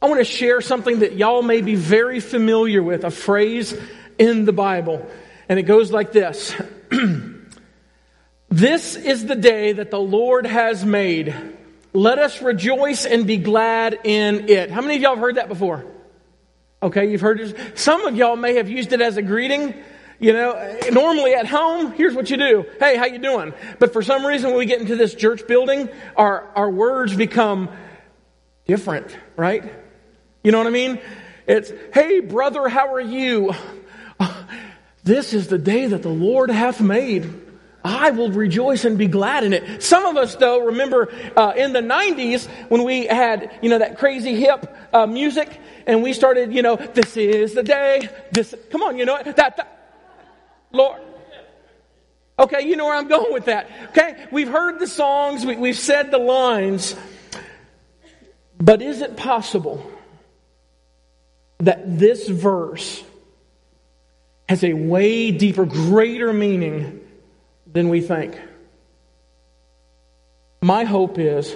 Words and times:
I 0.00 0.06
want 0.06 0.20
to 0.20 0.24
share 0.24 0.60
something 0.60 1.00
that 1.00 1.14
y'all 1.14 1.42
may 1.42 1.60
be 1.60 1.74
very 1.74 2.20
familiar 2.20 2.82
with, 2.82 3.04
a 3.04 3.10
phrase 3.10 3.76
in 4.16 4.44
the 4.44 4.52
Bible. 4.52 5.08
And 5.48 5.58
it 5.58 5.64
goes 5.64 5.90
like 5.90 6.12
this 6.12 6.54
This 8.48 8.96
is 8.96 9.26
the 9.26 9.34
day 9.34 9.72
that 9.72 9.90
the 9.90 10.00
Lord 10.00 10.46
has 10.46 10.84
made. 10.84 11.34
Let 11.92 12.18
us 12.18 12.40
rejoice 12.40 13.04
and 13.06 13.26
be 13.26 13.38
glad 13.38 13.98
in 14.04 14.48
it. 14.48 14.70
How 14.70 14.80
many 14.80 14.96
of 14.96 15.02
y'all 15.02 15.14
have 15.14 15.20
heard 15.20 15.34
that 15.34 15.48
before? 15.48 15.84
Okay, 16.82 17.10
you've 17.10 17.20
heard 17.20 17.40
it. 17.40 17.78
Some 17.78 18.06
of 18.06 18.16
y'all 18.16 18.36
may 18.36 18.54
have 18.54 18.68
used 18.68 18.92
it 18.92 19.00
as 19.00 19.16
a 19.16 19.22
greeting. 19.22 19.74
You 20.20 20.32
know, 20.32 20.78
normally 20.92 21.34
at 21.34 21.46
home, 21.46 21.92
here's 21.92 22.14
what 22.14 22.30
you 22.30 22.36
do. 22.36 22.66
Hey, 22.78 22.96
how 22.96 23.06
you 23.06 23.18
doing? 23.18 23.52
But 23.78 23.92
for 23.92 24.02
some 24.02 24.24
reason, 24.24 24.50
when 24.50 24.58
we 24.58 24.66
get 24.66 24.80
into 24.80 24.96
this 24.96 25.14
church 25.14 25.46
building, 25.46 25.88
our, 26.16 26.48
our 26.54 26.70
words 26.70 27.14
become 27.14 27.68
different, 28.66 29.16
right? 29.36 29.64
You 30.42 30.52
know 30.52 30.58
what 30.58 30.66
I 30.66 30.70
mean? 30.70 31.00
It's, 31.46 31.72
hey, 31.92 32.20
brother, 32.20 32.68
how 32.68 32.92
are 32.94 33.00
you? 33.00 33.54
This 35.08 35.32
is 35.32 35.46
the 35.46 35.56
day 35.56 35.86
that 35.86 36.02
the 36.02 36.10
Lord 36.10 36.50
hath 36.50 36.82
made. 36.82 37.32
I 37.82 38.10
will 38.10 38.30
rejoice 38.30 38.84
and 38.84 38.98
be 38.98 39.06
glad 39.06 39.42
in 39.42 39.54
it. 39.54 39.82
Some 39.82 40.04
of 40.04 40.18
us, 40.18 40.34
though, 40.34 40.66
remember 40.66 41.10
uh, 41.34 41.54
in 41.56 41.72
the 41.72 41.80
90s 41.80 42.46
when 42.68 42.84
we 42.84 43.06
had, 43.06 43.58
you 43.62 43.70
know, 43.70 43.78
that 43.78 43.96
crazy 43.96 44.34
hip 44.34 44.70
uh, 44.92 45.06
music 45.06 45.58
and 45.86 46.02
we 46.02 46.12
started, 46.12 46.52
you 46.52 46.60
know, 46.60 46.76
this 46.76 47.16
is 47.16 47.54
the 47.54 47.62
day. 47.62 48.10
This, 48.32 48.54
come 48.70 48.82
on, 48.82 48.98
you 48.98 49.06
know, 49.06 49.18
that, 49.22 49.36
that 49.36 49.96
Lord. 50.72 51.00
Okay, 52.38 52.68
you 52.68 52.76
know 52.76 52.84
where 52.84 52.96
I'm 52.96 53.08
going 53.08 53.32
with 53.32 53.46
that. 53.46 53.70
Okay, 53.90 54.26
we've 54.30 54.50
heard 54.50 54.78
the 54.78 54.86
songs, 54.86 55.46
we, 55.46 55.56
we've 55.56 55.78
said 55.78 56.10
the 56.10 56.18
lines, 56.18 56.94
but 58.60 58.82
is 58.82 59.00
it 59.00 59.16
possible 59.16 59.90
that 61.58 61.98
this 61.98 62.28
verse 62.28 63.02
has 64.48 64.64
a 64.64 64.72
way 64.72 65.30
deeper, 65.30 65.66
greater 65.66 66.32
meaning 66.32 67.00
than 67.66 67.88
we 67.88 68.00
think. 68.00 68.38
My 70.62 70.84
hope 70.84 71.18
is, 71.18 71.54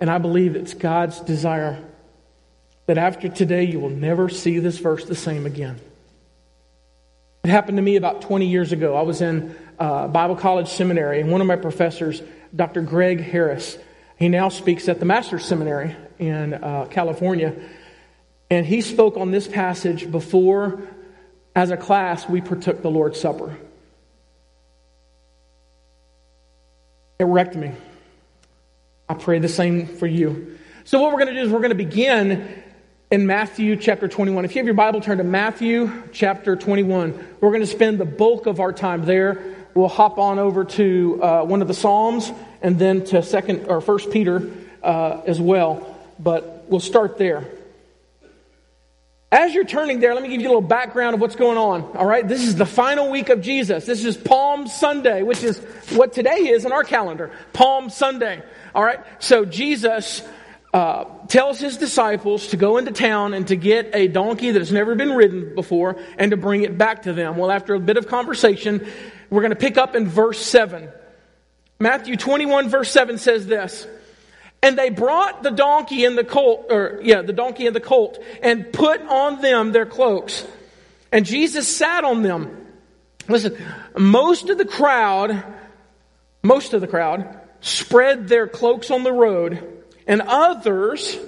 and 0.00 0.10
I 0.10 0.18
believe 0.18 0.56
it's 0.56 0.74
God's 0.74 1.20
desire, 1.20 1.82
that 2.86 2.98
after 2.98 3.28
today 3.28 3.64
you 3.64 3.78
will 3.78 3.90
never 3.90 4.28
see 4.28 4.58
this 4.58 4.78
verse 4.78 5.04
the 5.04 5.14
same 5.14 5.46
again. 5.46 5.80
It 7.44 7.50
happened 7.50 7.78
to 7.78 7.82
me 7.82 7.96
about 7.96 8.22
20 8.22 8.46
years 8.46 8.72
ago. 8.72 8.94
I 8.94 9.02
was 9.02 9.20
in 9.20 9.56
uh, 9.78 10.08
Bible 10.08 10.36
College 10.36 10.68
Seminary, 10.68 11.20
and 11.20 11.30
one 11.30 11.40
of 11.40 11.46
my 11.46 11.56
professors, 11.56 12.22
Dr. 12.54 12.82
Greg 12.82 13.20
Harris, 13.20 13.78
he 14.16 14.28
now 14.28 14.48
speaks 14.48 14.88
at 14.88 15.00
the 15.00 15.04
Master's 15.04 15.44
Seminary 15.44 15.96
in 16.18 16.54
uh, 16.54 16.86
California. 16.90 17.54
And 18.52 18.66
he 18.66 18.82
spoke 18.82 19.16
on 19.16 19.30
this 19.30 19.48
passage 19.48 20.10
before, 20.10 20.82
as 21.56 21.70
a 21.70 21.76
class, 21.78 22.28
we 22.28 22.42
partook 22.42 22.82
the 22.82 22.90
Lord's 22.90 23.18
Supper. 23.18 23.56
It 27.18 27.24
wrecked 27.24 27.56
me. 27.56 27.72
I 29.08 29.14
pray 29.14 29.38
the 29.38 29.48
same 29.48 29.86
for 29.86 30.06
you. 30.06 30.58
So, 30.84 31.00
what 31.00 31.12
we're 31.12 31.20
going 31.20 31.34
to 31.34 31.40
do 31.40 31.46
is 31.46 31.50
we're 31.50 31.60
going 31.60 31.70
to 31.70 31.74
begin 31.74 32.62
in 33.10 33.26
Matthew 33.26 33.74
chapter 33.74 34.06
21. 34.06 34.44
If 34.44 34.54
you 34.54 34.58
have 34.58 34.66
your 34.66 34.74
Bible, 34.74 35.00
turn 35.00 35.16
to 35.16 35.24
Matthew 35.24 35.90
chapter 36.12 36.54
21. 36.54 37.28
We're 37.40 37.48
going 37.48 37.62
to 37.62 37.66
spend 37.66 37.98
the 37.98 38.04
bulk 38.04 38.44
of 38.44 38.60
our 38.60 38.74
time 38.74 39.06
there. 39.06 39.42
We'll 39.72 39.88
hop 39.88 40.18
on 40.18 40.38
over 40.38 40.66
to 40.66 41.22
uh, 41.22 41.44
one 41.44 41.62
of 41.62 41.68
the 41.68 41.74
Psalms 41.74 42.30
and 42.60 42.78
then 42.78 43.02
to 43.06 43.22
Second 43.22 43.68
or 43.68 43.80
First 43.80 44.10
Peter 44.10 44.50
uh, 44.82 45.22
as 45.26 45.40
well. 45.40 45.98
But 46.18 46.66
we'll 46.68 46.80
start 46.80 47.16
there. 47.16 47.48
As 49.32 49.54
you're 49.54 49.64
turning 49.64 49.98
there, 49.98 50.12
let 50.12 50.22
me 50.22 50.28
give 50.28 50.42
you 50.42 50.48
a 50.48 50.50
little 50.50 50.60
background 50.60 51.14
of 51.14 51.20
what's 51.22 51.36
going 51.36 51.56
on. 51.56 51.96
All 51.96 52.04
right, 52.04 52.28
this 52.28 52.42
is 52.42 52.54
the 52.54 52.66
final 52.66 53.10
week 53.10 53.30
of 53.30 53.40
Jesus. 53.40 53.86
This 53.86 54.04
is 54.04 54.14
Palm 54.14 54.66
Sunday, 54.66 55.22
which 55.22 55.42
is 55.42 55.58
what 55.92 56.12
today 56.12 56.48
is 56.48 56.66
in 56.66 56.72
our 56.72 56.84
calendar. 56.84 57.30
Palm 57.54 57.88
Sunday. 57.88 58.42
All 58.74 58.84
right, 58.84 59.00
so 59.20 59.46
Jesus 59.46 60.22
uh, 60.74 61.04
tells 61.28 61.58
his 61.58 61.78
disciples 61.78 62.48
to 62.48 62.58
go 62.58 62.76
into 62.76 62.92
town 62.92 63.32
and 63.32 63.48
to 63.48 63.56
get 63.56 63.92
a 63.94 64.06
donkey 64.06 64.50
that 64.50 64.58
has 64.58 64.70
never 64.70 64.94
been 64.94 65.14
ridden 65.14 65.54
before 65.54 65.96
and 66.18 66.32
to 66.32 66.36
bring 66.36 66.60
it 66.60 66.76
back 66.76 67.04
to 67.04 67.14
them. 67.14 67.38
Well, 67.38 67.50
after 67.50 67.72
a 67.72 67.80
bit 67.80 67.96
of 67.96 68.08
conversation, 68.08 68.86
we're 69.30 69.40
going 69.40 69.48
to 69.48 69.56
pick 69.56 69.78
up 69.78 69.96
in 69.96 70.08
verse 70.08 70.44
7. 70.44 70.90
Matthew 71.80 72.16
21, 72.16 72.68
verse 72.68 72.90
7 72.90 73.16
says 73.16 73.46
this. 73.46 73.86
And 74.62 74.78
they 74.78 74.90
brought 74.90 75.42
the 75.42 75.50
donkey 75.50 76.04
and 76.04 76.16
the 76.16 76.24
colt, 76.24 76.66
or 76.70 77.00
yeah, 77.02 77.22
the 77.22 77.32
donkey 77.32 77.66
and 77.66 77.74
the 77.74 77.80
colt, 77.80 78.22
and 78.42 78.72
put 78.72 79.02
on 79.02 79.42
them 79.42 79.72
their 79.72 79.86
cloaks. 79.86 80.46
And 81.10 81.26
Jesus 81.26 81.66
sat 81.68 82.04
on 82.04 82.22
them. 82.22 82.66
Listen, 83.28 83.56
most 83.96 84.48
of 84.48 84.58
the 84.58 84.64
crowd, 84.64 85.42
most 86.42 86.74
of 86.74 86.80
the 86.80 86.86
crowd 86.86 87.40
spread 87.60 88.28
their 88.28 88.46
cloaks 88.46 88.90
on 88.90 89.02
the 89.02 89.12
road, 89.12 89.82
and 90.06 90.22
others 90.22 91.18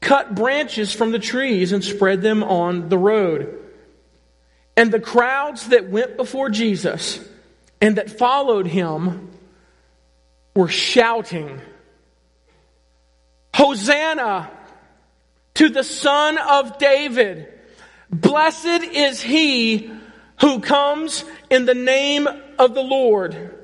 cut 0.00 0.34
branches 0.34 0.92
from 0.92 1.12
the 1.12 1.18
trees 1.18 1.72
and 1.72 1.84
spread 1.84 2.22
them 2.22 2.42
on 2.42 2.88
the 2.88 2.98
road. 2.98 3.58
And 4.76 4.92
the 4.92 5.00
crowds 5.00 5.68
that 5.68 5.90
went 5.90 6.16
before 6.16 6.50
Jesus 6.50 7.18
and 7.80 7.96
that 7.96 8.10
followed 8.10 8.66
him 8.66 9.30
were 10.54 10.68
shouting, 10.68 11.60
Hosanna 13.54 14.50
to 15.54 15.68
the 15.68 15.84
Son 15.84 16.38
of 16.38 16.78
David. 16.78 17.52
Blessed 18.10 18.84
is 18.84 19.20
he 19.20 19.90
who 20.40 20.60
comes 20.60 21.24
in 21.50 21.66
the 21.66 21.74
name 21.74 22.28
of 22.58 22.74
the 22.74 22.82
Lord. 22.82 23.54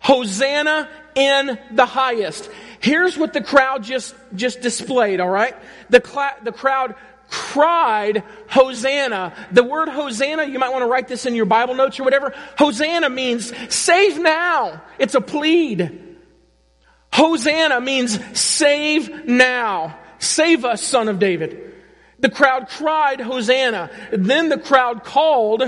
Hosanna 0.00 0.88
in 1.14 1.58
the 1.70 1.86
highest. 1.86 2.50
Here's 2.80 3.16
what 3.16 3.32
the 3.32 3.40
crowd 3.40 3.82
just, 3.84 4.14
just 4.34 4.60
displayed, 4.60 5.20
all 5.20 5.30
right? 5.30 5.56
The, 5.88 6.02
cl- 6.04 6.36
the 6.42 6.52
crowd 6.52 6.96
cried 7.30 8.22
Hosanna. 8.48 9.32
The 9.52 9.62
word 9.62 9.88
Hosanna, 9.88 10.44
you 10.44 10.58
might 10.58 10.70
want 10.72 10.82
to 10.82 10.88
write 10.88 11.08
this 11.08 11.24
in 11.24 11.34
your 11.34 11.46
Bible 11.46 11.74
notes 11.74 11.98
or 11.98 12.04
whatever. 12.04 12.34
Hosanna 12.58 13.08
means 13.08 13.52
save 13.74 14.18
now. 14.18 14.82
It's 14.98 15.14
a 15.14 15.20
plead. 15.20 16.03
Hosanna 17.14 17.80
means 17.80 18.18
save 18.36 19.26
now. 19.28 19.96
Save 20.18 20.64
us, 20.64 20.82
son 20.82 21.08
of 21.08 21.20
David. 21.20 21.72
The 22.18 22.28
crowd 22.28 22.68
cried 22.68 23.20
Hosanna. 23.20 23.88
Then 24.12 24.48
the 24.48 24.58
crowd 24.58 25.04
called 25.04 25.62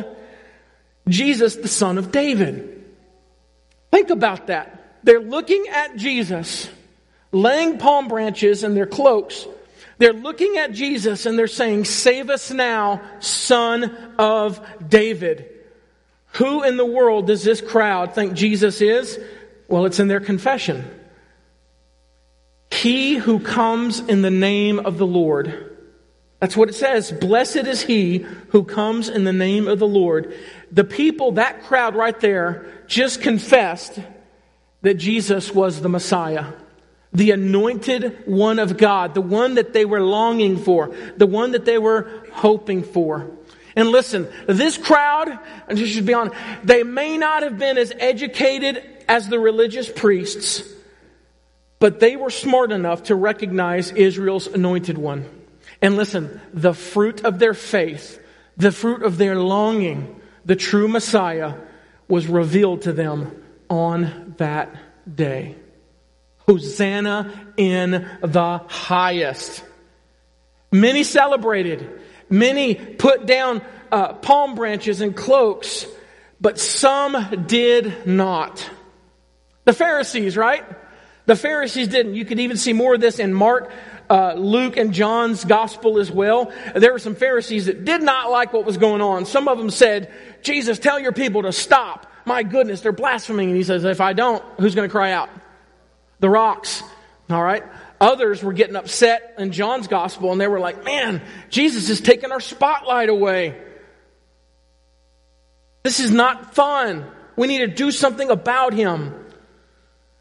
Jesus 1.09 1.55
the 1.55 1.69
son 1.69 1.99
of 1.99 2.11
David. 2.11 2.85
Think 3.93 4.11
about 4.11 4.49
that. 4.49 4.99
They're 5.05 5.21
looking 5.21 5.67
at 5.69 5.95
Jesus, 5.95 6.69
laying 7.31 7.79
palm 7.79 8.09
branches 8.09 8.65
in 8.65 8.75
their 8.75 8.87
cloaks. 8.87 9.47
They're 9.99 10.12
looking 10.12 10.56
at 10.59 10.73
Jesus 10.73 11.27
and 11.27 11.39
they're 11.39 11.47
saying, 11.47 11.85
Save 11.85 12.29
us 12.29 12.51
now, 12.51 13.03
son 13.21 13.97
of 14.19 14.61
David. 14.89 15.49
Who 16.33 16.65
in 16.65 16.77
the 16.77 16.85
world 16.85 17.29
does 17.29 17.45
this 17.45 17.61
crowd 17.61 18.17
think 18.17 18.35
Jesus 18.35 18.81
is? 18.81 19.17
Well, 19.69 19.87
it's 19.87 20.01
in 20.01 20.09
their 20.09 20.19
confession. 20.19 20.85
He 22.76 23.14
who 23.14 23.41
comes 23.41 24.00
in 24.00 24.20
the 24.20 24.31
name 24.31 24.78
of 24.78 24.98
the 24.98 25.06
Lord. 25.06 25.76
That's 26.41 26.56
what 26.56 26.69
it 26.69 26.75
says. 26.75 27.10
Blessed 27.10 27.56
is 27.56 27.81
he 27.81 28.19
who 28.50 28.64
comes 28.64 29.09
in 29.09 29.25
the 29.25 29.32
name 29.32 29.66
of 29.66 29.78
the 29.78 29.88
Lord. 29.88 30.34
The 30.70 30.84
people, 30.84 31.32
that 31.32 31.62
crowd 31.62 31.97
right 31.97 32.19
there, 32.20 32.66
just 32.87 33.22
confessed 33.22 33.98
that 34.82 34.94
Jesus 34.94 35.54
was 35.54 35.81
the 35.81 35.88
Messiah, 35.88 36.53
the 37.14 37.31
anointed 37.31 38.25
one 38.26 38.59
of 38.59 38.76
God, 38.76 39.14
the 39.14 39.22
one 39.22 39.54
that 39.54 39.72
they 39.72 39.87
were 39.87 40.03
longing 40.03 40.58
for, 40.58 40.94
the 41.16 41.26
one 41.26 41.53
that 41.53 41.64
they 41.64 41.79
were 41.79 42.26
hoping 42.32 42.82
for. 42.82 43.31
And 43.75 43.88
listen, 43.88 44.29
this 44.46 44.76
crowd, 44.76 45.38
and 45.67 45.79
you 45.79 45.87
should 45.87 46.05
be 46.05 46.12
honest, 46.12 46.37
they 46.62 46.82
may 46.82 47.17
not 47.17 47.43
have 47.43 47.58
been 47.58 47.79
as 47.79 47.93
educated 47.99 48.84
as 49.08 49.29
the 49.31 49.38
religious 49.38 49.90
priests. 49.90 50.75
But 51.78 52.00
they 52.00 52.17
were 52.17 52.31
smart 52.31 52.73
enough 52.73 53.05
to 53.05 53.14
recognize 53.14 53.90
Israel's 53.93 54.46
anointed 54.46 54.96
one. 54.96 55.28
And 55.82 55.96
listen, 55.96 56.40
the 56.55 56.73
fruit 56.73 57.25
of 57.25 57.38
their 57.38 57.55
faith, 57.55 58.23
the 58.56 58.73
fruit 58.73 59.02
of 59.02 59.19
their 59.19 59.37
longing, 59.37 60.20
the 60.44 60.56
true 60.56 60.88
Messiah, 60.88 61.55
was 62.08 62.26
revealed 62.26 62.82
to 62.82 62.93
them 62.93 63.43
on 63.69 64.34
that 64.38 64.75
day. 65.12 65.56
Hosanna 66.38 67.52
in 67.56 67.90
the 68.22 68.58
highest. 68.69 69.64
Many 70.72 71.02
celebrated. 71.02 72.00
Many 72.31 72.75
put 72.75 73.26
down 73.26 73.62
uh, 73.90 74.14
palm 74.14 74.55
branches 74.55 75.00
and 75.00 75.14
cloaks, 75.17 75.87
but 76.40 76.58
some 76.58 77.44
did 77.46 78.06
not. 78.06 78.69
The 79.64 79.72
Pharisees, 79.72 80.37
right? 80.37 80.64
The 81.26 81.37
Pharisees 81.37 81.88
didn't. 81.88 82.14
You 82.14 82.25
could 82.25 82.40
even 82.40 82.56
see 82.56 82.73
more 82.73 82.94
of 82.94 83.00
this 83.00 83.19
in 83.19 83.34
Mark 83.34 83.70
uh, 84.08 84.34
Luke 84.34 84.76
and 84.76 84.93
John's 84.93 85.44
gospel 85.44 85.99
as 85.99 86.11
well, 86.11 86.52
there 86.75 86.93
were 86.93 86.99
some 86.99 87.14
Pharisees 87.14 87.67
that 87.67 87.84
did 87.84 88.02
not 88.02 88.31
like 88.31 88.52
what 88.52 88.64
was 88.64 88.76
going 88.76 89.00
on. 89.00 89.26
Some 89.26 89.49
of 89.49 89.58
them 89.58 89.70
said, 89.70 90.12
Jesus, 90.43 90.78
tell 90.78 90.99
your 90.99 91.12
people 91.12 91.43
to 91.43 91.52
stop. 91.52 92.11
My 92.25 92.43
goodness, 92.43 92.81
they're 92.81 92.93
blaspheming. 92.93 93.49
And 93.49 93.56
he 93.56 93.64
says, 93.64 93.84
if 93.84 94.00
I 94.00 94.12
don't, 94.12 94.43
who's 94.58 94.75
going 94.75 94.88
to 94.88 94.93
cry 94.93 95.12
out? 95.12 95.31
The 96.20 96.31
rocks. 96.31 96.82
All 97.31 97.43
right? 97.43 97.64
Others 98.00 98.43
were 98.43 98.52
getting 98.52 98.76
upset 98.76 99.34
in 99.38 99.52
John's 99.52 99.88
gospel 99.88 100.31
and 100.31 100.40
they 100.40 100.49
were 100.49 100.61
like, 100.61 100.84
man, 100.84 101.22
Jesus 101.49 101.88
is 101.88 102.00
taking 102.00 102.31
our 102.31 102.40
spotlight 102.40 103.08
away. 103.08 103.61
This 105.82 106.00
is 106.00 106.11
not 106.11 106.55
fun. 106.55 107.06
We 107.37 107.46
need 107.46 107.58
to 107.58 107.69
do 107.69 107.90
something 107.90 108.31
about 108.31 108.75
him. 108.75 109.14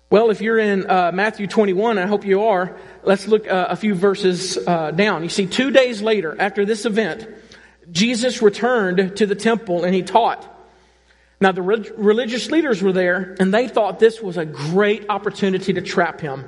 Well, 0.10 0.30
if 0.30 0.40
you're 0.40 0.60
in 0.60 0.90
uh, 0.90 1.12
Matthew 1.14 1.48
21, 1.48 1.98
I 1.98 2.06
hope 2.06 2.26
you 2.26 2.44
are, 2.44 2.78
let's 3.04 3.28
look 3.28 3.48
uh, 3.48 3.68
a 3.70 3.76
few 3.76 3.96
verses 3.96 4.58
uh, 4.58 4.92
down. 4.92 5.24
You 5.24 5.30
see, 5.30 5.48
two 5.48 5.72
days 5.72 6.02
later, 6.02 6.36
after 6.40 6.64
this 6.64 6.86
event, 6.86 7.28
Jesus 7.92 8.42
returned 8.42 9.18
to 9.18 9.26
the 9.26 9.36
temple 9.36 9.84
and 9.84 9.96
he 9.96 10.04
taught. 10.04 10.52
Now, 11.42 11.52
the 11.52 11.64
re- 11.64 11.92
religious 11.98 12.52
leaders 12.52 12.84
were 12.84 12.94
there 12.94 13.36
and 13.40 13.52
they 13.52 13.68
thought 13.68 14.00
this 14.00 14.22
was 14.22 14.38
a 14.38 14.46
great 14.46 15.10
opportunity 15.10 15.74
to 15.74 15.82
trap 15.82 16.22
him. 16.22 16.48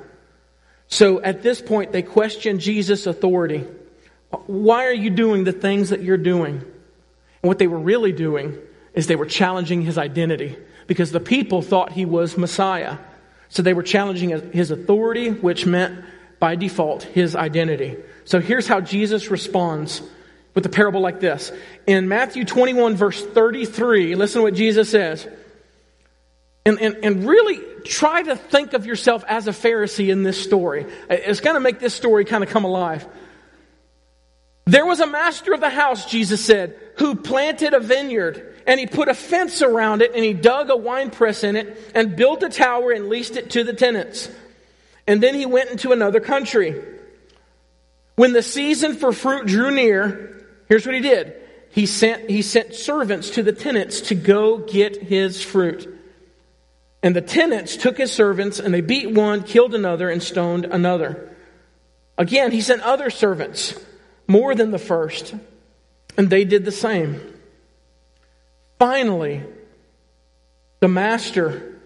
So 0.86 1.20
at 1.20 1.42
this 1.42 1.60
point, 1.60 1.92
they 1.92 2.02
questioned 2.02 2.60
Jesus' 2.60 3.06
authority. 3.06 3.66
Why 4.46 4.86
are 4.86 4.94
you 4.94 5.10
doing 5.10 5.44
the 5.44 5.52
things 5.52 5.90
that 5.90 6.02
you're 6.02 6.16
doing? 6.16 6.62
And 7.42 7.48
what 7.48 7.58
they 7.58 7.66
were 7.66 7.78
really 7.78 8.12
doing 8.12 8.56
is 8.94 9.06
they 9.06 9.16
were 9.16 9.26
challenging 9.26 9.82
his 9.82 9.98
identity 9.98 10.56
because 10.86 11.12
the 11.12 11.20
people 11.20 11.60
thought 11.60 11.92
he 11.92 12.04
was 12.04 12.38
Messiah. 12.38 12.98
So 13.48 13.62
they 13.62 13.74
were 13.74 13.82
challenging 13.82 14.30
his 14.52 14.70
authority, 14.70 15.30
which 15.30 15.66
meant 15.66 16.04
by 16.38 16.56
default 16.56 17.02
his 17.02 17.34
identity. 17.34 17.96
So 18.24 18.40
here's 18.40 18.66
how 18.66 18.80
Jesus 18.80 19.30
responds 19.30 20.02
with 20.54 20.66
a 20.66 20.68
parable 20.68 21.00
like 21.00 21.20
this. 21.20 21.52
In 21.86 22.08
Matthew 22.08 22.44
21, 22.44 22.96
verse 22.96 23.24
33, 23.24 24.14
listen 24.14 24.40
to 24.40 24.42
what 24.42 24.54
Jesus 24.54 24.90
says. 24.90 25.26
And, 26.66 26.80
and, 26.80 26.96
and 27.02 27.24
really 27.26 27.60
try 27.84 28.22
to 28.22 28.36
think 28.36 28.74
of 28.74 28.84
yourself 28.84 29.24
as 29.26 29.48
a 29.48 29.52
Pharisee 29.52 30.10
in 30.10 30.22
this 30.22 30.42
story. 30.42 30.86
It's 31.08 31.40
going 31.40 31.54
to 31.54 31.60
make 31.60 31.78
this 31.78 31.94
story 31.94 32.24
kind 32.26 32.44
of 32.44 32.50
come 32.50 32.64
alive. 32.64 33.06
There 34.66 34.84
was 34.84 35.00
a 35.00 35.06
master 35.06 35.54
of 35.54 35.60
the 35.60 35.70
house, 35.70 36.04
Jesus 36.04 36.44
said, 36.44 36.76
who 36.96 37.14
planted 37.14 37.72
a 37.72 37.80
vineyard 37.80 38.47
and 38.68 38.78
he 38.78 38.86
put 38.86 39.08
a 39.08 39.14
fence 39.14 39.62
around 39.62 40.02
it 40.02 40.14
and 40.14 40.22
he 40.22 40.34
dug 40.34 40.68
a 40.68 40.76
wine 40.76 41.10
press 41.10 41.42
in 41.42 41.56
it 41.56 41.90
and 41.94 42.14
built 42.14 42.42
a 42.42 42.50
tower 42.50 42.92
and 42.92 43.08
leased 43.08 43.36
it 43.36 43.50
to 43.52 43.64
the 43.64 43.72
tenants. 43.72 44.30
And 45.06 45.22
then 45.22 45.34
he 45.34 45.46
went 45.46 45.70
into 45.70 45.90
another 45.90 46.20
country. 46.20 46.80
When 48.14 48.34
the 48.34 48.42
season 48.42 48.94
for 48.94 49.10
fruit 49.12 49.46
drew 49.46 49.70
near, 49.70 50.44
here's 50.68 50.84
what 50.84 50.94
he 50.94 51.00
did. 51.00 51.34
He 51.70 51.86
sent, 51.86 52.28
he 52.28 52.42
sent 52.42 52.74
servants 52.74 53.30
to 53.30 53.42
the 53.42 53.52
tenants 53.52 54.02
to 54.02 54.14
go 54.14 54.58
get 54.58 55.02
his 55.02 55.42
fruit. 55.42 55.98
And 57.02 57.16
the 57.16 57.22
tenants 57.22 57.74
took 57.76 57.96
his 57.96 58.12
servants 58.12 58.60
and 58.60 58.74
they 58.74 58.82
beat 58.82 59.10
one, 59.10 59.44
killed 59.44 59.74
another, 59.74 60.10
and 60.10 60.22
stoned 60.22 60.66
another. 60.66 61.34
Again, 62.18 62.52
he 62.52 62.60
sent 62.60 62.82
other 62.82 63.08
servants, 63.08 63.74
more 64.26 64.54
than 64.54 64.72
the 64.72 64.78
first, 64.78 65.34
and 66.18 66.28
they 66.28 66.44
did 66.44 66.66
the 66.66 66.72
same. 66.72 67.37
Finally, 68.78 69.42
the 70.80 70.88
master 70.88 71.80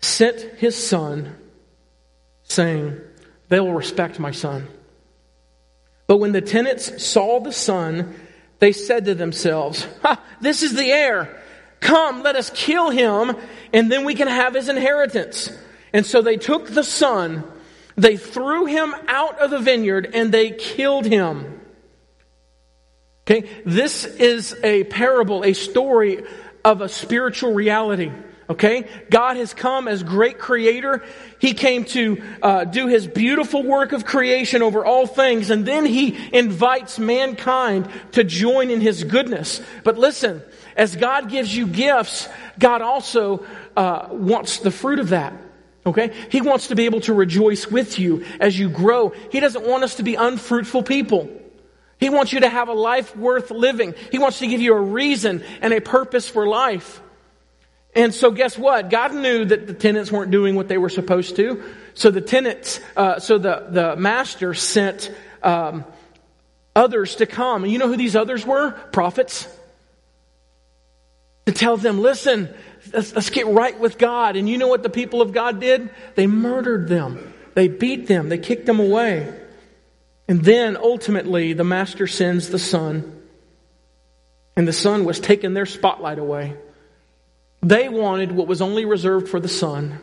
sent 0.00 0.40
his 0.58 0.76
son, 0.76 1.36
saying, 2.44 3.00
They 3.48 3.60
will 3.60 3.74
respect 3.74 4.18
my 4.18 4.30
son. 4.30 4.66
But 6.06 6.16
when 6.16 6.32
the 6.32 6.40
tenants 6.40 7.02
saw 7.02 7.40
the 7.40 7.52
son, 7.52 8.14
they 8.58 8.72
said 8.72 9.04
to 9.06 9.14
themselves, 9.14 9.86
This 10.40 10.62
is 10.62 10.74
the 10.74 10.90
heir. 10.90 11.38
Come, 11.80 12.22
let 12.22 12.36
us 12.36 12.50
kill 12.54 12.90
him, 12.90 13.36
and 13.72 13.90
then 13.90 14.04
we 14.04 14.14
can 14.14 14.28
have 14.28 14.54
his 14.54 14.68
inheritance. 14.68 15.50
And 15.92 16.06
so 16.06 16.22
they 16.22 16.36
took 16.36 16.68
the 16.68 16.84
son, 16.84 17.44
they 17.96 18.16
threw 18.16 18.66
him 18.66 18.94
out 19.08 19.40
of 19.40 19.50
the 19.50 19.58
vineyard, 19.58 20.10
and 20.14 20.32
they 20.32 20.50
killed 20.50 21.04
him. 21.04 21.60
Okay, 23.24 23.48
this 23.64 24.04
is 24.04 24.56
a 24.64 24.82
parable, 24.84 25.44
a 25.44 25.52
story 25.52 26.24
of 26.64 26.80
a 26.80 26.88
spiritual 26.88 27.52
reality. 27.52 28.10
Okay, 28.50 28.88
God 29.08 29.36
has 29.36 29.54
come 29.54 29.86
as 29.86 30.02
great 30.02 30.38
creator. 30.38 31.04
He 31.38 31.54
came 31.54 31.84
to 31.86 32.22
uh, 32.42 32.64
do 32.64 32.88
his 32.88 33.06
beautiful 33.06 33.62
work 33.62 33.92
of 33.92 34.04
creation 34.04 34.60
over 34.60 34.84
all 34.84 35.06
things, 35.06 35.50
and 35.50 35.64
then 35.64 35.86
he 35.86 36.18
invites 36.32 36.98
mankind 36.98 37.88
to 38.12 38.24
join 38.24 38.70
in 38.70 38.80
his 38.80 39.04
goodness. 39.04 39.62
But 39.84 39.96
listen, 39.96 40.42
as 40.76 40.96
God 40.96 41.30
gives 41.30 41.56
you 41.56 41.68
gifts, 41.68 42.28
God 42.58 42.82
also 42.82 43.46
uh, 43.76 44.08
wants 44.10 44.58
the 44.58 44.72
fruit 44.72 44.98
of 44.98 45.10
that. 45.10 45.32
Okay? 45.86 46.12
He 46.28 46.40
wants 46.40 46.68
to 46.68 46.74
be 46.74 46.86
able 46.86 47.00
to 47.02 47.14
rejoice 47.14 47.68
with 47.68 47.98
you 47.98 48.24
as 48.40 48.58
you 48.58 48.68
grow. 48.68 49.10
He 49.30 49.40
doesn't 49.40 49.66
want 49.66 49.84
us 49.84 49.94
to 49.96 50.02
be 50.02 50.16
unfruitful 50.16 50.82
people. 50.82 51.41
He 52.02 52.10
wants 52.10 52.32
you 52.32 52.40
to 52.40 52.48
have 52.48 52.68
a 52.68 52.72
life 52.72 53.16
worth 53.16 53.52
living. 53.52 53.94
He 54.10 54.18
wants 54.18 54.40
to 54.40 54.48
give 54.48 54.60
you 54.60 54.74
a 54.74 54.80
reason 54.80 55.44
and 55.60 55.72
a 55.72 55.80
purpose 55.80 56.28
for 56.28 56.48
life. 56.48 57.00
And 57.94 58.12
so 58.12 58.32
guess 58.32 58.58
what? 58.58 58.90
God 58.90 59.14
knew 59.14 59.44
that 59.44 59.68
the 59.68 59.72
tenants 59.72 60.10
weren't 60.10 60.32
doing 60.32 60.56
what 60.56 60.66
they 60.66 60.78
were 60.78 60.88
supposed 60.88 61.36
to. 61.36 61.62
So 61.94 62.10
the 62.10 62.20
tenants, 62.20 62.80
uh, 62.96 63.20
so 63.20 63.38
the, 63.38 63.68
the 63.70 63.94
master 63.94 64.52
sent 64.52 65.12
um, 65.44 65.84
others 66.74 67.14
to 67.16 67.26
come. 67.26 67.62
And 67.62 67.72
you 67.72 67.78
know 67.78 67.86
who 67.86 67.96
these 67.96 68.16
others 68.16 68.44
were? 68.44 68.72
Prophets. 68.90 69.46
To 71.46 71.52
tell 71.52 71.76
them, 71.76 72.00
listen, 72.00 72.52
let's, 72.92 73.14
let's 73.14 73.30
get 73.30 73.46
right 73.46 73.78
with 73.78 73.96
God. 73.96 74.34
And 74.34 74.48
you 74.48 74.58
know 74.58 74.66
what 74.66 74.82
the 74.82 74.90
people 74.90 75.22
of 75.22 75.32
God 75.32 75.60
did? 75.60 75.88
They 76.16 76.26
murdered 76.26 76.88
them. 76.88 77.32
They 77.54 77.68
beat 77.68 78.08
them. 78.08 78.28
They 78.28 78.38
kicked 78.38 78.66
them 78.66 78.80
away. 78.80 79.38
And 80.28 80.44
then 80.44 80.76
ultimately, 80.76 81.52
the 81.52 81.64
master 81.64 82.06
sends 82.06 82.48
the 82.48 82.58
son, 82.58 83.22
and 84.56 84.66
the 84.66 84.72
son 84.72 85.04
was 85.04 85.20
taking 85.20 85.54
their 85.54 85.66
spotlight 85.66 86.18
away. 86.18 86.56
They 87.60 87.88
wanted 87.88 88.32
what 88.32 88.46
was 88.46 88.62
only 88.62 88.84
reserved 88.84 89.28
for 89.28 89.40
the 89.40 89.48
son, 89.48 89.98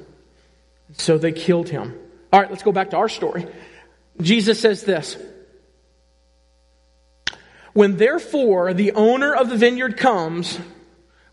so 0.93 1.17
they 1.17 1.31
killed 1.31 1.69
him. 1.69 1.97
All 2.31 2.39
right, 2.39 2.49
let's 2.49 2.63
go 2.63 2.71
back 2.71 2.91
to 2.91 2.97
our 2.97 3.09
story. 3.09 3.47
Jesus 4.21 4.59
says 4.59 4.83
this 4.83 5.17
When 7.73 7.97
therefore 7.97 8.73
the 8.73 8.93
owner 8.93 9.33
of 9.33 9.49
the 9.49 9.57
vineyard 9.57 9.97
comes, 9.97 10.59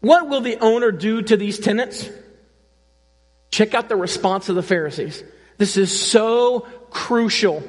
what 0.00 0.28
will 0.28 0.40
the 0.40 0.58
owner 0.58 0.92
do 0.92 1.22
to 1.22 1.36
these 1.36 1.58
tenants? 1.58 2.08
Check 3.50 3.74
out 3.74 3.88
the 3.88 3.96
response 3.96 4.48
of 4.48 4.54
the 4.56 4.62
Pharisees. 4.62 5.22
This 5.58 5.76
is 5.76 5.98
so 5.98 6.60
crucial. 6.90 7.62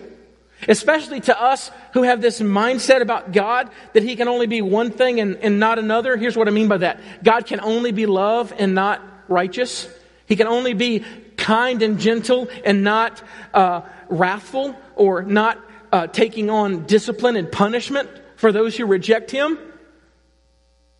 Especially 0.67 1.21
to 1.21 1.41
us 1.41 1.71
who 1.93 2.03
have 2.03 2.21
this 2.21 2.41
mindset 2.41 3.01
about 3.01 3.31
God 3.31 3.69
that 3.93 4.03
He 4.03 4.15
can 4.15 4.27
only 4.27 4.47
be 4.47 4.61
one 4.61 4.91
thing 4.91 5.19
and, 5.19 5.37
and 5.37 5.59
not 5.59 5.79
another. 5.79 6.17
Here's 6.17 6.35
what 6.35 6.47
I 6.47 6.51
mean 6.51 6.67
by 6.67 6.77
that 6.77 6.99
God 7.23 7.45
can 7.45 7.61
only 7.61 7.91
be 7.91 8.05
love 8.05 8.53
and 8.57 8.75
not 8.75 9.01
righteous. 9.27 9.87
He 10.25 10.35
can 10.35 10.47
only 10.47 10.73
be 10.73 11.05
kind 11.37 11.81
and 11.81 11.99
gentle 11.99 12.49
and 12.65 12.83
not 12.83 13.21
uh, 13.53 13.81
wrathful 14.09 14.75
or 14.95 15.23
not 15.23 15.57
uh, 15.91 16.07
taking 16.07 16.49
on 16.49 16.85
discipline 16.85 17.37
and 17.37 17.49
punishment 17.49 18.09
for 18.35 18.51
those 18.51 18.75
who 18.75 18.85
reject 18.85 19.31
Him. 19.31 19.57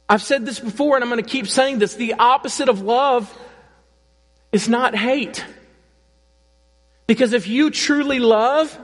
I've 0.10 0.22
said 0.22 0.46
this 0.46 0.60
before 0.60 0.96
and 0.96 1.04
I'm 1.04 1.10
going 1.10 1.22
to 1.22 1.30
keep 1.30 1.48
saying 1.48 1.80
this. 1.80 1.96
The 1.96 2.14
opposite 2.14 2.70
of 2.70 2.82
love 2.82 3.34
is 4.52 4.70
not 4.70 4.96
hate. 4.96 5.44
Because 7.06 7.34
if 7.34 7.48
you 7.48 7.70
truly 7.72 8.20
love, 8.20 8.78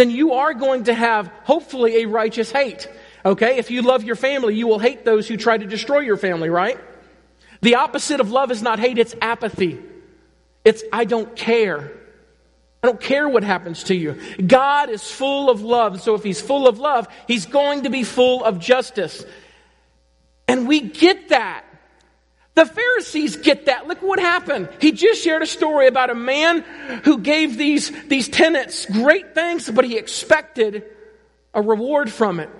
then 0.00 0.10
you 0.10 0.32
are 0.32 0.54
going 0.54 0.84
to 0.84 0.94
have, 0.94 1.26
hopefully, 1.44 2.02
a 2.02 2.06
righteous 2.06 2.50
hate. 2.50 2.88
Okay? 3.22 3.58
If 3.58 3.70
you 3.70 3.82
love 3.82 4.02
your 4.02 4.16
family, 4.16 4.54
you 4.54 4.66
will 4.66 4.78
hate 4.78 5.04
those 5.04 5.28
who 5.28 5.36
try 5.36 5.58
to 5.58 5.66
destroy 5.66 5.98
your 5.98 6.16
family, 6.16 6.48
right? 6.48 6.80
The 7.60 7.74
opposite 7.74 8.18
of 8.18 8.30
love 8.30 8.50
is 8.50 8.62
not 8.62 8.78
hate, 8.78 8.96
it's 8.96 9.14
apathy. 9.20 9.78
It's, 10.64 10.82
I 10.90 11.04
don't 11.04 11.36
care. 11.36 11.92
I 12.82 12.86
don't 12.86 13.00
care 13.00 13.28
what 13.28 13.44
happens 13.44 13.84
to 13.84 13.94
you. 13.94 14.18
God 14.46 14.88
is 14.88 15.02
full 15.10 15.50
of 15.50 15.60
love. 15.60 16.00
So 16.00 16.14
if 16.14 16.22
He's 16.22 16.40
full 16.40 16.66
of 16.66 16.78
love, 16.78 17.06
He's 17.28 17.44
going 17.44 17.82
to 17.82 17.90
be 17.90 18.02
full 18.02 18.42
of 18.42 18.58
justice. 18.58 19.22
And 20.48 20.66
we 20.66 20.80
get 20.80 21.28
that. 21.28 21.64
The 22.60 22.66
Pharisees 22.66 23.36
get 23.36 23.64
that. 23.66 23.86
Look 23.86 24.02
what 24.02 24.18
happened. 24.18 24.68
He 24.82 24.92
just 24.92 25.24
shared 25.24 25.40
a 25.40 25.46
story 25.46 25.86
about 25.86 26.10
a 26.10 26.14
man 26.14 26.60
who 27.04 27.16
gave 27.16 27.56
these, 27.56 27.90
these 28.08 28.28
tenants 28.28 28.84
great 28.84 29.34
things, 29.34 29.70
but 29.70 29.86
he 29.86 29.96
expected 29.96 30.84
a 31.54 31.62
reward 31.62 32.12
from 32.12 32.38
it. 32.38 32.50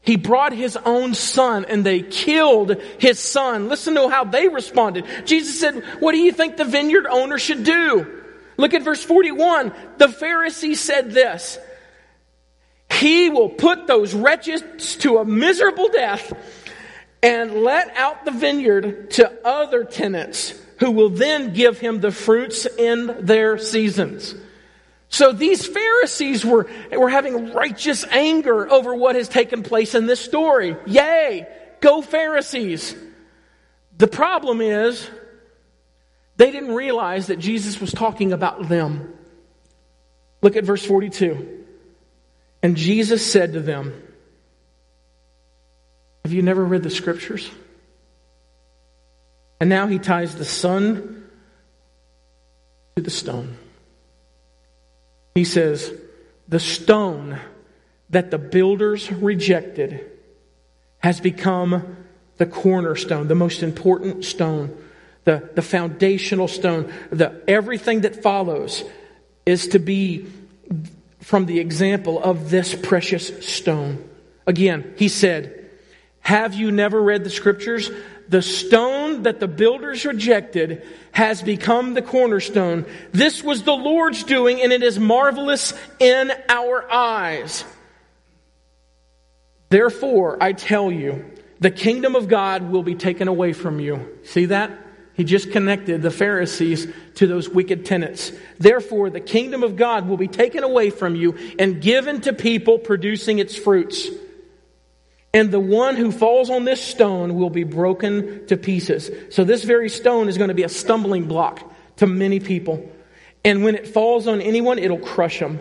He 0.00 0.16
brought 0.16 0.52
his 0.52 0.76
own 0.76 1.14
son 1.14 1.66
and 1.66 1.86
they 1.86 2.02
killed 2.02 2.82
his 2.98 3.20
son. 3.20 3.68
Listen 3.68 3.94
to 3.94 4.08
how 4.08 4.24
they 4.24 4.48
responded. 4.48 5.04
Jesus 5.24 5.60
said, 5.60 5.84
What 6.00 6.10
do 6.10 6.18
you 6.18 6.32
think 6.32 6.56
the 6.56 6.64
vineyard 6.64 7.06
owner 7.06 7.38
should 7.38 7.62
do? 7.62 8.24
Look 8.56 8.74
at 8.74 8.82
verse 8.82 9.04
41. 9.04 9.72
The 9.98 10.08
Pharisees 10.08 10.80
said 10.80 11.12
this 11.12 11.60
He 12.90 13.30
will 13.30 13.50
put 13.50 13.86
those 13.86 14.14
wretches 14.14 14.96
to 14.96 15.18
a 15.18 15.24
miserable 15.24 15.90
death 15.90 16.32
and 17.22 17.62
let 17.62 17.96
out 17.96 18.24
the 18.24 18.30
vineyard 18.30 19.10
to 19.12 19.46
other 19.46 19.84
tenants 19.84 20.54
who 20.78 20.92
will 20.92 21.10
then 21.10 21.52
give 21.52 21.78
him 21.78 22.00
the 22.00 22.12
fruits 22.12 22.66
in 22.66 23.16
their 23.20 23.58
seasons. 23.58 24.34
So 25.08 25.32
these 25.32 25.66
Pharisees 25.66 26.44
were, 26.44 26.68
were 26.92 27.08
having 27.08 27.52
righteous 27.52 28.04
anger 28.04 28.70
over 28.70 28.94
what 28.94 29.16
has 29.16 29.28
taken 29.28 29.62
place 29.62 29.94
in 29.94 30.06
this 30.06 30.20
story. 30.20 30.76
Yay! 30.86 31.46
Go 31.80 32.02
Pharisees! 32.02 32.94
The 33.96 34.06
problem 34.06 34.60
is, 34.60 35.08
they 36.36 36.52
didn't 36.52 36.74
realize 36.74 37.28
that 37.28 37.40
Jesus 37.40 37.80
was 37.80 37.90
talking 37.90 38.32
about 38.32 38.68
them. 38.68 39.12
Look 40.40 40.56
at 40.56 40.64
verse 40.64 40.84
42. 40.84 41.64
And 42.62 42.76
Jesus 42.76 43.28
said 43.28 43.54
to 43.54 43.60
them, 43.60 44.07
Have 46.28 46.34
you 46.34 46.42
never 46.42 46.62
read 46.62 46.82
the 46.82 46.90
scriptures? 46.90 47.50
And 49.60 49.70
now 49.70 49.86
he 49.86 49.98
ties 49.98 50.34
the 50.34 50.44
son 50.44 51.26
to 52.96 53.02
the 53.02 53.08
stone. 53.08 53.56
He 55.34 55.44
says, 55.44 55.90
The 56.46 56.60
stone 56.60 57.40
that 58.10 58.30
the 58.30 58.36
builders 58.36 59.10
rejected 59.10 60.04
has 60.98 61.18
become 61.18 61.96
the 62.36 62.44
cornerstone, 62.44 63.28
the 63.28 63.34
most 63.34 63.62
important 63.62 64.26
stone, 64.26 64.76
the, 65.24 65.48
the 65.54 65.62
foundational 65.62 66.46
stone. 66.46 66.92
The, 67.10 67.40
everything 67.48 68.02
that 68.02 68.22
follows 68.22 68.84
is 69.46 69.68
to 69.68 69.78
be 69.78 70.26
from 71.22 71.46
the 71.46 71.58
example 71.58 72.22
of 72.22 72.50
this 72.50 72.74
precious 72.74 73.28
stone. 73.48 74.06
Again, 74.46 74.92
he 74.98 75.08
said, 75.08 75.57
Have 76.28 76.52
you 76.52 76.70
never 76.70 77.00
read 77.00 77.24
the 77.24 77.30
scriptures? 77.30 77.90
the 78.28 78.42
stone 78.42 79.22
that 79.22 79.40
the 79.40 79.48
builders 79.48 80.04
rejected 80.04 80.86
has 81.12 81.42
become 81.42 81.94
the 81.94 82.02
cornerstone. 82.02 82.84
This 83.10 83.42
was 83.42 83.62
the 83.62 83.72
Lord's 83.72 84.22
doing, 84.22 84.60
and 84.60 84.72
it 84.72 84.82
is 84.82 84.98
marvelous 84.98 85.72
in 85.98 86.30
our 86.48 86.90
eyes. 86.92 87.64
Therefore, 89.70 90.36
I 90.42 90.52
tell 90.52 90.92
you, 90.92 91.24
the 91.60 91.70
kingdom 91.70 92.14
of 92.14 92.28
God 92.28 92.70
will 92.70 92.82
be 92.82 92.94
taken 92.94 93.28
away 93.28 93.54
from 93.54 93.80
you. 93.80 94.18
See 94.24 94.44
that? 94.46 94.70
He 95.14 95.24
just 95.24 95.50
connected 95.50 96.02
the 96.02 96.10
Pharisees 96.10 96.86
to 97.14 97.26
those 97.26 97.48
wicked 97.48 97.86
tenants. 97.86 98.30
Therefore, 98.58 99.10
the 99.10 99.20
kingdom 99.20 99.62
of 99.62 99.74
God 99.76 100.06
will 100.06 100.18
be 100.18 100.28
taken 100.28 100.62
away 100.62 100.90
from 100.90 101.16
you 101.16 101.34
and 101.58 101.80
given 101.80 102.20
to 102.20 102.34
people 102.34 102.78
producing 102.78 103.38
its 103.38 103.56
fruits. 103.56 104.08
And 105.34 105.50
the 105.50 105.60
one 105.60 105.96
who 105.96 106.10
falls 106.10 106.48
on 106.48 106.64
this 106.64 106.80
stone 106.80 107.34
will 107.34 107.50
be 107.50 107.64
broken 107.64 108.46
to 108.46 108.56
pieces. 108.56 109.10
So, 109.30 109.44
this 109.44 109.64
very 109.64 109.90
stone 109.90 110.28
is 110.28 110.38
going 110.38 110.48
to 110.48 110.54
be 110.54 110.62
a 110.62 110.68
stumbling 110.68 111.26
block 111.26 111.70
to 111.96 112.06
many 112.06 112.40
people. 112.40 112.90
And 113.44 113.62
when 113.62 113.74
it 113.74 113.88
falls 113.88 114.26
on 114.26 114.40
anyone, 114.40 114.78
it'll 114.78 114.98
crush 114.98 115.38
them. 115.38 115.60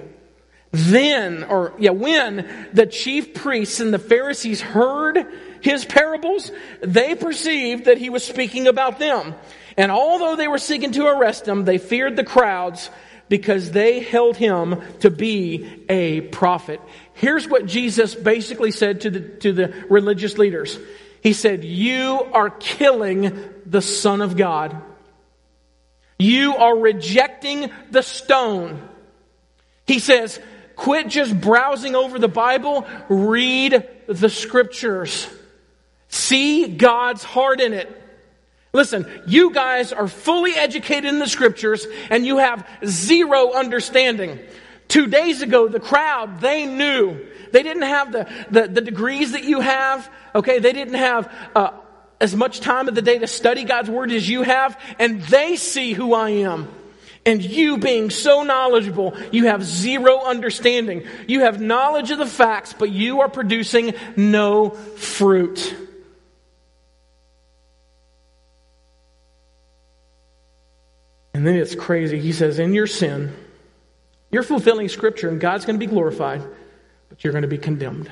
Then, 0.72 1.44
or 1.44 1.74
yeah, 1.80 1.92
when 1.92 2.68
the 2.74 2.86
chief 2.86 3.34
priests 3.34 3.80
and 3.80 3.94
the 3.94 4.00
Pharisees 4.00 4.62
heard 4.62 5.26
his 5.62 5.86
parables, 5.86 6.52
they 6.82 7.16
perceived 7.16 7.86
that 7.86 7.98
he 7.98 8.10
was 8.10 8.24
speaking 8.24 8.68
about 8.68 9.00
them. 9.00 9.36
And 9.78 9.92
although 9.92 10.36
they 10.36 10.48
were 10.48 10.58
seeking 10.58 10.92
to 10.94 11.08
arrest 11.08 11.48
him, 11.48 11.66
they 11.66 11.78
feared 11.78 12.16
the 12.16 12.24
crowds 12.24 12.90
because 13.29 13.72
they 13.72 14.00
held 14.00 14.38
him 14.38 14.81
to 15.00 15.10
be 15.10 15.84
a 15.89 16.22
prophet. 16.22 16.81
Here's 17.13 17.48
what 17.48 17.65
Jesus 17.65 18.15
basically 18.15 18.72
said 18.72 19.01
to 19.01 19.10
the, 19.10 19.19
to 19.19 19.53
the 19.53 19.86
religious 19.89 20.38
leaders. 20.38 20.77
He 21.22 21.34
said, 21.34 21.63
You 21.63 22.27
are 22.34 22.50
killing 22.50 23.38
the 23.65 23.81
Son 23.81 24.22
of 24.22 24.38
God. 24.38 24.81
You 26.19 26.55
are 26.55 26.77
rejecting 26.77 27.72
the 27.91 28.01
stone. 28.01 28.88
He 29.86 30.00
says, 30.00 30.39
Quit 30.75 31.10
just 31.10 31.39
browsing 31.39 31.96
over 31.96 32.19
the 32.19 32.27
Bible, 32.27 32.86
read 33.10 33.88
the 34.07 34.29
scriptures. 34.29 35.27
See 36.07 36.67
God's 36.67 37.24
heart 37.24 37.60
in 37.60 37.74
it. 37.74 38.03
Listen, 38.74 39.06
you 39.26 39.52
guys 39.54 39.94
are 39.94 40.08
fully 40.08 40.54
educated 40.54 41.06
in 41.06 41.20
the 41.20 41.28
scriptures 41.28 41.88
and 42.10 42.26
you 42.26 42.38
have 42.38 42.68
zero 42.86 43.54
understanding. 43.54 44.40
Two 44.88 45.08
days 45.08 45.42
ago, 45.42 45.68
the 45.68 45.80
crowd, 45.80 46.42
they 46.42 46.66
knew. 46.66 47.26
They 47.52 47.64
didn't 47.64 47.84
have 47.84 48.12
the, 48.12 48.28
the, 48.50 48.68
the 48.68 48.82
degrees 48.82 49.34
that 49.34 49.44
you 49.44 49.60
have. 49.60 50.10
Okay. 50.36 50.60
They 50.60 50.74
didn't 50.74 50.96
have, 50.96 51.34
uh, 51.56 51.72
as 52.20 52.36
much 52.36 52.60
time 52.62 52.88
of 52.88 52.96
the 52.96 53.02
day 53.02 53.20
to 53.20 53.28
study 53.28 53.64
God's 53.64 53.90
word 53.90 54.12
as 54.12 54.28
you 54.28 54.44
have. 54.44 54.80
And 55.00 55.22
they 55.24 55.56
see 55.56 55.94
who 55.94 56.14
I 56.14 56.30
am. 56.30 56.70
And 57.26 57.44
you 57.44 57.78
being 57.78 58.10
so 58.10 58.44
knowledgeable, 58.44 59.18
you 59.32 59.48
have 59.48 59.64
zero 59.64 60.22
understanding. 60.24 61.06
You 61.28 61.42
have 61.42 61.60
knowledge 61.60 62.10
of 62.12 62.20
the 62.20 62.26
facts, 62.26 62.74
but 62.78 62.90
you 62.90 63.20
are 63.22 63.30
producing 63.30 63.94
no 64.16 64.70
fruit. 64.70 65.76
And 71.38 71.46
then 71.46 71.56
it's 71.56 71.75
crazy. 71.75 72.20
He 72.20 72.32
says, 72.32 72.58
In 72.58 72.74
your 72.74 72.88
sin, 72.88 73.32
you're 74.32 74.41
fulfilling 74.41 74.89
Scripture 74.89 75.29
and 75.29 75.39
God's 75.39 75.65
going 75.65 75.79
to 75.79 75.79
be 75.79 75.86
glorified, 75.86 76.41
but 77.10 77.24
you're 77.24 77.32
going 77.32 77.44
to 77.44 77.48
be 77.48 77.60
condemned. 77.60 78.10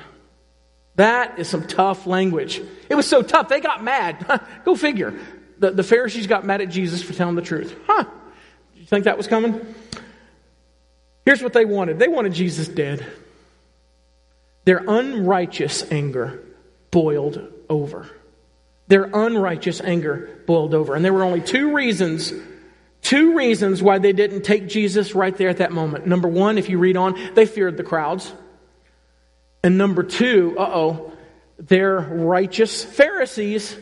That 0.94 1.40
is 1.40 1.48
some 1.48 1.66
tough 1.66 2.06
language. 2.06 2.62
It 2.88 2.94
was 2.94 3.08
so 3.08 3.22
tough, 3.22 3.48
they 3.48 3.58
got 3.58 3.82
mad. 3.82 4.40
Go 4.64 4.76
figure. 4.76 5.18
The, 5.58 5.72
the 5.72 5.82
Pharisees 5.82 6.28
got 6.28 6.46
mad 6.46 6.60
at 6.60 6.68
Jesus 6.68 7.02
for 7.02 7.14
telling 7.14 7.34
the 7.34 7.42
truth. 7.42 7.76
Huh? 7.88 8.04
Did 8.74 8.80
you 8.80 8.86
think 8.86 9.06
that 9.06 9.16
was 9.16 9.26
coming? 9.26 9.74
Here's 11.24 11.42
what 11.42 11.52
they 11.52 11.64
wanted 11.64 11.98
they 11.98 12.06
wanted 12.06 12.32
Jesus 12.32 12.68
dead. 12.68 13.04
Their 14.66 14.84
unrighteous 14.86 15.90
anger 15.90 16.44
boiled 16.92 17.44
over. 17.68 18.08
Their 18.86 19.10
unrighteous 19.12 19.80
anger 19.80 20.30
boiled 20.46 20.74
over. 20.74 20.94
And 20.94 21.04
there 21.04 21.12
were 21.12 21.24
only 21.24 21.40
two 21.40 21.74
reasons 21.74 22.32
Two 23.02 23.36
reasons 23.36 23.82
why 23.82 23.98
they 23.98 24.12
didn't 24.12 24.42
take 24.42 24.66
Jesus 24.66 25.14
right 25.14 25.36
there 25.36 25.48
at 25.48 25.58
that 25.58 25.72
moment. 25.72 26.06
Number 26.06 26.28
one, 26.28 26.58
if 26.58 26.68
you 26.68 26.78
read 26.78 26.96
on, 26.96 27.34
they 27.34 27.46
feared 27.46 27.76
the 27.76 27.84
crowds. 27.84 28.32
And 29.62 29.78
number 29.78 30.02
two, 30.02 30.56
uh 30.58 30.70
oh, 30.72 31.12
they're 31.58 31.98
righteous 31.98 32.84
Pharisees. 32.84 33.76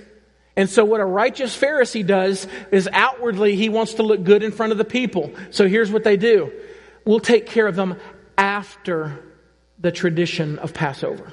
And 0.56 0.70
so, 0.70 0.84
what 0.84 1.00
a 1.00 1.04
righteous 1.04 1.58
Pharisee 1.58 2.06
does 2.06 2.46
is 2.70 2.88
outwardly 2.92 3.56
he 3.56 3.68
wants 3.68 3.94
to 3.94 4.02
look 4.02 4.22
good 4.22 4.42
in 4.42 4.52
front 4.52 4.72
of 4.72 4.78
the 4.78 4.84
people. 4.84 5.32
So, 5.50 5.66
here's 5.66 5.90
what 5.90 6.04
they 6.04 6.16
do 6.16 6.52
we'll 7.04 7.20
take 7.20 7.46
care 7.46 7.66
of 7.66 7.76
them 7.76 7.96
after 8.38 9.24
the 9.78 9.90
tradition 9.90 10.58
of 10.58 10.72
Passover. 10.72 11.32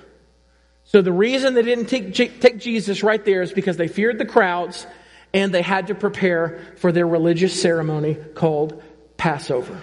So, 0.85 1.01
the 1.01 1.11
reason 1.11 1.53
they 1.53 1.61
didn't 1.61 1.85
take, 1.85 2.13
take 2.13 2.57
Jesus 2.57 3.03
right 3.03 3.23
there 3.23 3.43
is 3.43 3.53
because 3.53 3.77
they 3.77 3.87
feared 3.87 4.17
the 4.17 4.25
crowds 4.25 4.87
and 5.33 5.53
they 5.53 5.61
had 5.61 5.87
to 5.87 5.95
prepare 5.95 6.59
for 6.77 6.91
their 6.91 7.07
religious 7.07 7.59
ceremony 7.59 8.15
called 8.15 8.81
Passover. 9.17 9.81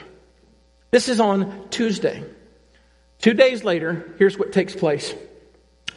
This 0.91 1.09
is 1.09 1.21
on 1.21 1.69
Tuesday. 1.71 2.25
Two 3.21 3.35
days 3.35 3.65
later, 3.65 4.15
here's 4.19 4.39
what 4.39 4.53
takes 4.53 4.75
place. 4.75 5.15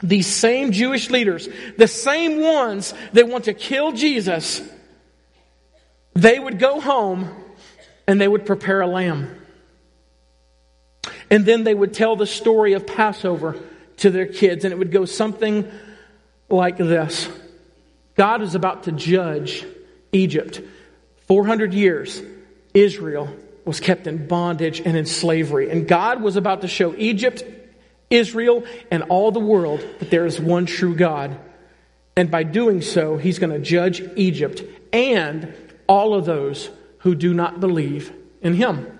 These 0.03 0.27
same 0.27 0.71
Jewish 0.71 1.09
leaders, 1.09 1.47
the 1.77 1.87
same 1.87 2.41
ones 2.41 2.93
that 3.13 3.27
want 3.27 3.45
to 3.45 3.53
kill 3.53 3.91
Jesus, 3.91 4.61
they 6.13 6.39
would 6.39 6.59
go 6.59 6.79
home 6.79 7.29
and 8.07 8.19
they 8.19 8.27
would 8.27 8.45
prepare 8.45 8.81
a 8.81 8.87
lamb. 8.87 9.37
And 11.29 11.45
then 11.45 11.63
they 11.63 11.73
would 11.73 11.93
tell 11.93 12.15
the 12.15 12.25
story 12.25 12.73
of 12.73 12.85
Passover 12.85 13.57
to 13.97 14.09
their 14.09 14.25
kids, 14.25 14.65
and 14.65 14.73
it 14.73 14.77
would 14.77 14.91
go 14.91 15.05
something 15.05 15.71
like 16.49 16.77
this. 16.77 17.29
God 18.15 18.41
is 18.41 18.55
about 18.55 18.83
to 18.83 18.91
judge 18.91 19.65
Egypt. 20.11 20.61
400 21.27 21.73
years, 21.73 22.21
Israel 22.73 23.33
was 23.65 23.79
kept 23.79 24.07
in 24.07 24.27
bondage 24.27 24.81
and 24.81 24.97
in 24.97 25.05
slavery. 25.05 25.69
And 25.69 25.87
God 25.87 26.21
was 26.21 26.35
about 26.35 26.61
to 26.61 26.67
show 26.67 26.93
Egypt, 26.97 27.43
Israel, 28.09 28.63
and 28.89 29.03
all 29.03 29.31
the 29.31 29.39
world 29.39 29.85
that 29.99 30.09
there 30.09 30.25
is 30.25 30.39
one 30.39 30.65
true 30.65 30.95
God. 30.95 31.39
And 32.15 32.29
by 32.29 32.43
doing 32.43 32.81
so, 32.81 33.17
he's 33.17 33.39
going 33.39 33.53
to 33.53 33.59
judge 33.59 34.01
Egypt 34.15 34.63
and 34.91 35.53
all 35.87 36.13
of 36.13 36.25
those 36.25 36.69
who 36.99 37.15
do 37.15 37.33
not 37.33 37.59
believe 37.59 38.11
in 38.41 38.53
him. 38.53 38.99